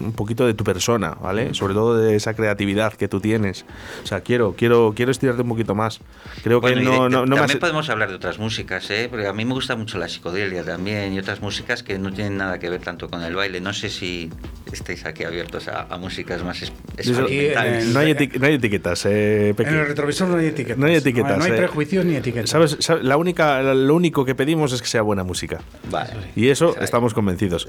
un 0.01 0.13
poquito 0.13 0.47
de 0.47 0.55
tu 0.55 0.65
persona, 0.65 1.17
¿vale? 1.21 1.55
Sobre 1.55 1.75
todo 1.75 1.97
de 1.97 2.17
esa 2.17 2.35
creatividad 2.35 2.93
que 2.95 3.09
tú 3.09 3.21
tienes. 3.21 3.65
O 4.03 4.07
sea, 4.07 4.21
quiero, 4.21 4.55
quiero, 4.57 4.93
quiero 4.95 5.11
estirarte 5.11 5.43
un 5.43 5.49
poquito 5.49 5.75
más. 5.75 6.01
Creo 6.43 6.61
que 6.61 6.77
no, 6.77 7.09
no, 7.09 7.27
También 7.27 7.59
podemos 7.59 7.89
hablar 7.91 8.11
de 8.11 8.17
otras 8.17 8.39
músicas, 8.39 8.91
¿eh? 8.91 9.09
Porque 9.11 9.27
a 9.27 9.33
mí 9.33 9.45
me 9.45 9.55
gusta 9.55 9.77
mucho 9.77 9.99
la 9.99 10.09
psicodelia 10.09 10.65
también 10.65 11.13
y 11.13 11.19
otras 11.19 11.41
músicas 11.41 11.83
que 11.83 11.99
no 11.99 12.13
tienen 12.13 12.37
nada 12.37 12.59
que 12.59 12.71
ver 12.71 12.81
tanto 12.81 13.09
con 13.09 13.23
el 13.23 13.35
baile. 13.35 13.61
No 13.61 13.73
sé 13.73 13.91
si 13.91 14.31
estáis 14.73 15.05
aquí 15.05 15.25
abiertos 15.25 15.69
a, 15.69 15.97
músicas 15.99 16.43
más 16.45 16.63
experimentales. 16.97 17.87
no, 17.87 18.01
hay 18.01 18.11
etiquetas, 18.55 19.07
eh, 19.07 19.55
En 19.57 19.67
el 19.67 19.87
retrovisor 19.87 20.29
no 20.29 20.37
hay 20.37 20.47
etiquetas. 20.47 20.79
No 20.79 20.87
hay 20.87 20.95
etiquetas. 20.97 21.39
No, 21.39 21.45
hay 21.45 21.53
eh. 21.53 21.57
prejuicios 21.57 22.05
ni 22.05 22.17
etiquetas. 22.17 22.51
¿Sabes, 22.51 22.79
La 23.03 23.17
única, 23.17 23.63
lo 23.63 23.95
único 23.95 24.25
que 24.25 24.35
pedimos 24.35 24.73
es 24.73 24.83
que 24.83 24.89
sea 24.89 25.03
buena 25.03 25.25
música. 25.25 25.61
Vale. 25.91 26.13
Y 26.37 26.49
eso 26.49 26.75
estamos 26.81 27.15
convencidos. 27.15 27.67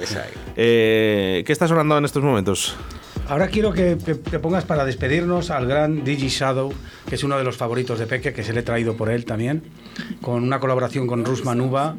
Eh, 0.55 1.43
¿Qué 1.45 1.53
está 1.53 1.67
sonando 1.67 1.97
en 1.97 2.05
estos 2.05 2.23
momentos? 2.23 2.75
Ahora 3.29 3.47
quiero 3.47 3.71
que 3.71 3.95
te 3.95 4.39
pongas 4.39 4.65
para 4.65 4.85
despedirnos 4.85 5.51
al 5.51 5.67
gran 5.67 6.03
Digi 6.03 6.29
Shadow, 6.29 6.73
que 7.07 7.13
es 7.13 7.23
uno 7.23 7.37
de 7.37 7.43
los 7.43 7.57
favoritos 7.57 7.99
de 7.99 8.07
Peque, 8.07 8.33
que 8.33 8.43
se 8.43 8.53
le 8.53 8.61
he 8.61 8.63
traído 8.63 8.97
por 8.97 9.11
él 9.11 9.23
también, 9.23 9.61
con 10.19 10.41
una 10.41 10.59
colaboración 10.59 11.05
con 11.05 11.23
Rus 11.23 11.45
Manuba 11.45 11.95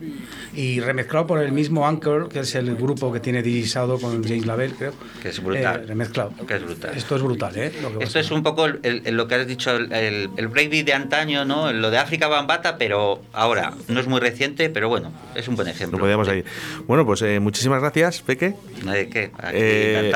y 0.56 0.80
remezclado 0.80 1.28
por 1.28 1.40
el 1.40 1.52
mismo 1.52 1.86
Anchor, 1.86 2.28
que 2.28 2.40
es 2.40 2.56
el 2.56 2.74
grupo 2.74 3.12
que 3.12 3.20
tiene 3.20 3.44
Digi 3.44 3.62
Shadow 3.62 4.00
con 4.00 4.24
James 4.24 4.44
Labelle, 4.44 4.74
creo. 4.74 4.92
Que 5.22 5.28
es 5.28 5.40
brutal. 5.40 5.82
Eh, 5.84 5.86
remezclado. 5.86 6.32
Que 6.48 6.56
es 6.56 6.64
brutal. 6.64 6.96
Esto 6.96 7.14
es 7.14 7.22
brutal, 7.22 7.56
¿eh? 7.56 7.72
Esto 8.00 8.18
es 8.18 8.30
un 8.32 8.42
poco 8.42 8.66
lo 8.66 9.28
que 9.28 9.34
has 9.36 9.46
dicho, 9.46 9.70
el, 9.70 10.30
el, 10.36 10.48
breakbeat 10.48 10.84
de 10.84 10.94
antaño, 10.94 11.44
¿no? 11.44 11.72
Lo 11.72 11.92
de 11.92 11.98
África 11.98 12.26
Bambata, 12.26 12.76
pero 12.76 13.22
ahora 13.32 13.74
no 13.86 14.00
es 14.00 14.08
muy 14.08 14.18
reciente, 14.18 14.68
pero 14.68 14.88
bueno, 14.88 15.12
es 15.36 15.46
un 15.46 15.54
buen 15.54 15.68
ejemplo. 15.68 15.96
Lo 15.98 16.04
podíamos 16.04 16.26
ahí. 16.28 16.42
Bueno, 16.88 17.06
pues 17.06 17.22
eh, 17.22 17.38
muchísimas 17.38 17.80
gracias, 17.80 18.20
Peque. 18.22 18.54
¿De 18.82 19.08
qué? 19.08 19.30
Eh, 19.52 20.12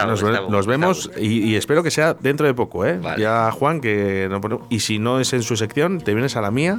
nos, 0.49 0.67
vemos 0.67 1.04
y, 1.19 1.55
espero 1.57 1.83
que 1.83 1.91
sea 1.91 2.15
dentro 2.15 2.47
de 2.47 2.55
poco, 2.55 2.85
¿eh? 2.85 3.01
Ya 3.19 3.51
Juan, 3.51 3.81
que 3.81 4.29
y 4.69 4.81
si 4.81 4.99
no 4.99 5.21
es 5.21 5.33
en 5.33 5.43
su 5.43 5.57
sección, 5.57 6.01
te 6.01 6.15
vienes 6.15 6.37
a 6.37 6.41
la 6.41 6.51
mía, 6.51 6.79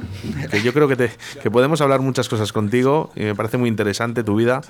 que 0.50 0.62
yo 0.62 0.72
creo 0.72 0.88
que, 0.88 0.96
te, 0.96 1.10
que 1.42 1.50
podemos 1.50 1.80
hablar 1.80 2.00
muchas 2.00 2.28
cosas 2.28 2.52
contigo 2.52 3.10
y 3.14 3.20
me 3.20 3.34
parece 3.34 3.56
muy 3.56 3.68
interesante 3.68 4.24
tu 4.24 4.36
vida. 4.36 4.60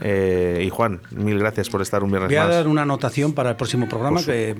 Eh, 0.00 0.62
y 0.66 0.70
Juan, 0.70 1.00
mil 1.10 1.38
gracias 1.38 1.68
por 1.68 1.82
estar 1.82 2.02
un 2.02 2.10
viernes 2.10 2.30
más. 2.30 2.46
Voy 2.46 2.52
a 2.52 2.56
dar 2.56 2.68
una 2.68 2.82
anotación 2.82 3.32
para 3.32 3.50
el 3.50 3.56
próximo 3.56 3.88
programa, 3.88 4.22
que 4.22 4.56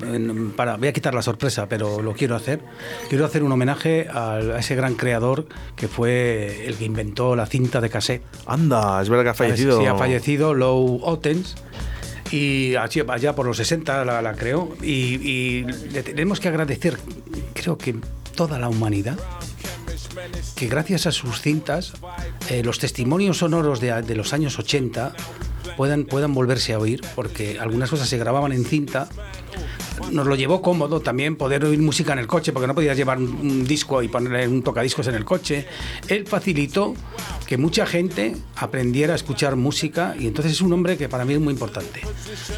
para, 0.56 0.76
voy 0.76 0.88
a 0.88 0.92
quitar 0.92 1.14
la 1.14 1.22
sorpresa, 1.22 1.68
pero 1.68 2.02
lo 2.02 2.12
quiero 2.14 2.36
hacer. 2.36 2.60
Quiero 3.08 3.24
hacer 3.24 3.42
un 3.42 3.52
homenaje 3.52 4.08
a, 4.12 4.40
ese 4.58 4.74
gran 4.74 4.94
creador 4.94 5.46
que 5.76 5.88
fue 5.88 6.66
el 6.66 6.76
que 6.76 6.84
inventó 6.84 7.36
la 7.36 7.46
cinta 7.46 7.80
de 7.80 7.90
cassette. 7.90 8.22
Anda, 8.46 9.00
es 9.02 9.08
verdad 9.08 9.24
que 9.24 9.30
ha 9.30 9.34
fallecido. 9.34 9.80
Sí, 9.80 9.86
ha 9.86 9.94
fallecido 9.96 10.54
Low 10.54 11.00
Ottens 11.02 11.56
y 12.30 12.74
allá 12.76 13.34
por 13.34 13.46
los 13.46 13.56
60 13.56 14.04
la, 14.04 14.34
creó 14.34 14.76
y, 14.82 15.64
le 15.64 16.02
tenemos 16.02 16.40
que 16.40 16.48
agradecer, 16.48 16.98
creo 17.54 17.78
que 17.78 17.96
toda 18.34 18.58
la 18.58 18.68
humanidad, 18.68 19.18
que 20.54 20.68
gracias 20.68 21.06
a 21.06 21.12
sus 21.12 21.40
cintas, 21.40 21.94
eh, 22.50 22.62
los 22.62 22.78
testimonios 22.78 23.38
sonoros 23.38 23.80
de, 23.80 24.02
de, 24.02 24.14
los 24.14 24.32
años 24.32 24.58
80 24.58 25.14
puedan, 25.76 26.04
puedan 26.04 26.34
volverse 26.34 26.72
a 26.72 26.78
oír, 26.78 27.00
porque 27.14 27.58
algunas 27.58 27.90
cosas 27.90 28.08
se 28.08 28.18
grababan 28.18 28.52
en 28.52 28.64
cinta 28.64 29.08
nos 30.10 30.26
lo 30.26 30.34
llevó 30.34 30.62
cómodo 30.62 31.00
también 31.00 31.36
poder 31.36 31.64
oír 31.64 31.78
música 31.78 32.12
en 32.12 32.18
el 32.18 32.26
coche, 32.26 32.52
porque 32.52 32.66
no 32.66 32.74
podías 32.74 32.96
llevar 32.96 33.18
un, 33.18 33.66
disco 33.66 34.02
y 34.02 34.08
ponerle 34.08 34.48
un 34.48 34.62
tocadiscos 34.62 35.06
en 35.08 35.14
el 35.14 35.24
coche. 35.24 35.66
Él 36.08 36.26
facilitó 36.26 36.94
que 37.46 37.56
mucha 37.56 37.86
gente 37.86 38.36
aprendiera 38.56 39.12
a 39.12 39.16
escuchar 39.16 39.56
música 39.56 40.14
y 40.18 40.26
entonces 40.26 40.52
es 40.52 40.60
un 40.60 40.72
hombre 40.72 40.96
que 40.96 41.08
para 41.08 41.24
mí 41.24 41.34
es 41.34 41.40
muy 41.40 41.52
importante. 41.52 42.00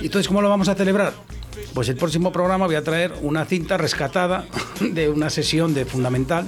¿Y 0.00 0.06
entonces 0.06 0.28
cómo 0.28 0.42
lo 0.42 0.48
vamos 0.48 0.68
a 0.68 0.74
celebrar? 0.74 1.12
Pues 1.74 1.88
el 1.88 1.96
próximo 1.96 2.32
programa 2.32 2.66
voy 2.66 2.76
a 2.76 2.84
traer 2.84 3.12
una 3.22 3.44
cinta 3.44 3.76
rescatada 3.76 4.46
de 4.80 5.08
una 5.08 5.30
sesión 5.30 5.74
de 5.74 5.84
Fundamental 5.84 6.46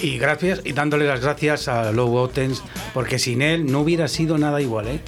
y 0.00 0.18
gracias 0.18 0.60
y 0.64 0.72
dándole 0.72 1.06
las 1.06 1.20
gracias 1.20 1.68
a 1.68 1.92
Low 1.92 2.14
Ottens 2.16 2.62
porque 2.92 3.18
sin 3.18 3.42
él 3.42 3.70
no 3.70 3.80
hubiera 3.80 4.08
sido 4.08 4.38
nada 4.38 4.60
igual, 4.60 4.88
¿eh? 4.88 5.00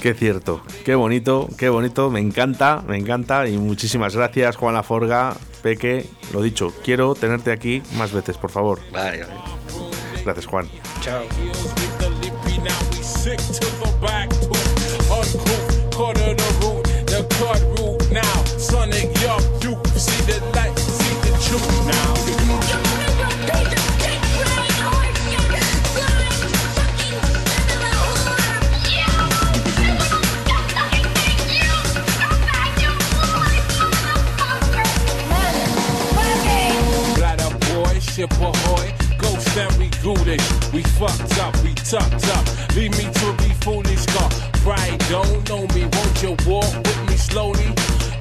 Qué 0.00 0.14
cierto, 0.14 0.62
qué 0.84 0.94
bonito, 0.94 1.48
qué 1.58 1.68
bonito, 1.68 2.08
me 2.08 2.20
encanta, 2.20 2.84
me 2.86 2.96
encanta 2.96 3.48
y 3.48 3.58
muchísimas 3.58 4.14
gracias 4.14 4.56
Juan 4.56 4.74
Laforga, 4.74 5.34
Peque, 5.60 6.06
lo 6.32 6.40
dicho, 6.40 6.72
quiero 6.84 7.14
tenerte 7.14 7.50
aquí 7.50 7.82
más 7.96 8.12
veces, 8.12 8.36
por 8.36 8.50
favor. 8.50 8.80
Vale, 8.92 9.26
Gracias 10.24 10.46
Juan. 10.46 10.68
Chao. 11.00 11.24
Ship 38.18 38.32
ahoy. 38.40 38.92
And 39.58 39.76
we 39.78 39.88
goodish. 40.02 40.46
We 40.72 40.82
fucked 40.82 41.38
up, 41.38 41.54
we 41.62 41.74
tucked 41.74 42.26
up. 42.34 42.44
Leave 42.74 42.92
me 42.98 43.06
to 43.12 43.32
be 43.42 43.50
foolish, 43.62 44.06
car. 44.06 44.30
Pride 44.62 44.98
don't 45.08 45.48
know 45.48 45.66
me. 45.74 45.82
Won't 45.94 46.22
you 46.22 46.36
walk 46.46 46.72
with 46.86 47.02
me 47.08 47.16
slowly? 47.16 47.74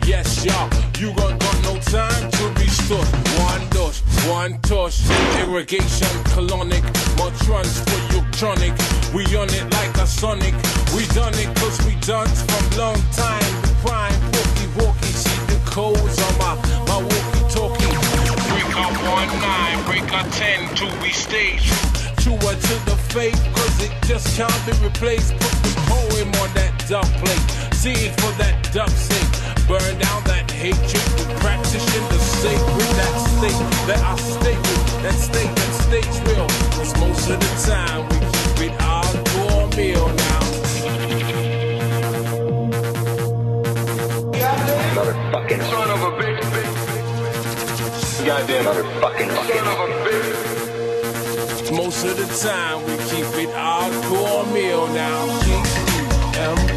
Yes, 0.05 0.45
y'all. 0.45 0.69
You 0.97 1.13
gon' 1.13 1.37
got 1.37 1.57
no 1.63 1.77
time 1.79 2.31
to 2.31 2.43
be 2.59 2.67
stood. 2.67 3.07
One 3.49 3.63
dose, 3.69 4.01
one 4.27 4.59
touch. 4.61 5.01
Irrigation, 5.41 6.13
colonic. 6.33 6.85
More 7.17 7.31
trunks 7.45 7.81
for 7.81 7.99
you 8.13 8.21
chronic. 8.37 8.73
We 9.13 9.23
on 9.35 9.49
it 9.49 9.65
like 9.77 9.95
a 9.97 10.07
sonic. 10.07 10.55
We 10.95 11.05
done 11.13 11.35
it 11.35 11.49
cause 11.57 11.77
we 11.85 11.93
done 12.01 12.29
from 12.29 12.63
long 12.77 13.01
time. 13.13 13.51
Prime, 13.85 14.19
walkie 14.33 14.69
walkie. 14.77 15.13
See 15.23 15.39
the 15.53 15.59
codes 15.65 16.17
on 16.21 16.37
my, 16.39 16.55
my 16.87 16.97
walkie 16.97 17.53
talkie. 17.53 17.76
Break 18.77 18.85
up 18.85 19.03
one 19.09 19.41
nine, 19.41 19.85
break 19.85 20.13
up 20.13 20.27
ten, 20.33 20.75
two 20.75 20.85
we 21.01 21.09
stay 21.09 21.57
true 22.27 22.37
to 22.37 22.75
the 22.85 22.97
faith, 23.15 23.39
cause 23.55 23.81
it 23.81 23.91
just 24.05 24.35
can't 24.35 24.65
be 24.65 24.73
replaced. 24.85 25.31
Put 25.33 25.55
the 25.63 25.73
poet 25.87 26.19
him 26.19 26.35
on 26.43 26.53
that 26.53 26.73
dump 26.89 27.07
plate. 27.23 27.73
Seed 27.73 28.11
for 28.19 28.31
that 28.37 28.55
dump 28.73 28.91
sink. 28.91 29.29
Burn 29.67 29.97
down 29.97 30.23
that 30.25 30.51
hatred. 30.51 31.07
Practicing 31.39 32.05
the 32.11 32.19
sacred. 32.19 32.91
That 32.99 33.15
state 33.33 33.63
that 33.87 34.01
I 34.03 34.15
stay 34.17 34.57
with. 34.57 35.03
That 35.03 35.15
state 35.15 35.53
that 35.55 35.73
stays 35.87 36.17
real. 36.27 36.47
Cause 36.75 36.91
most 36.99 37.29
of 37.29 37.39
the 37.39 37.51
time 37.65 38.03
we 38.09 38.17
keep 38.35 38.71
it 38.71 38.81
all 38.81 39.13
for 39.31 39.77
meal 39.77 40.07
now. 40.07 40.41
Motherfucking 44.97 45.63
son 45.69 45.89
of 45.91 46.01
a 46.03 46.11
bitch. 46.17 46.26
Goddamn 48.27 48.65
motherfucking 48.65 49.29
fucking. 49.35 49.55
Son 49.55 49.67
of 49.67 49.79
a 49.79 49.93
bitch. 50.03 51.71
Most 51.77 52.03
of 52.03 52.17
the 52.17 52.25
time 52.45 52.83
we 52.83 52.97
keep 53.07 53.25
it 53.41 53.49
hardcore 53.55 54.53
meal 54.53 54.87
now. 54.87 56.76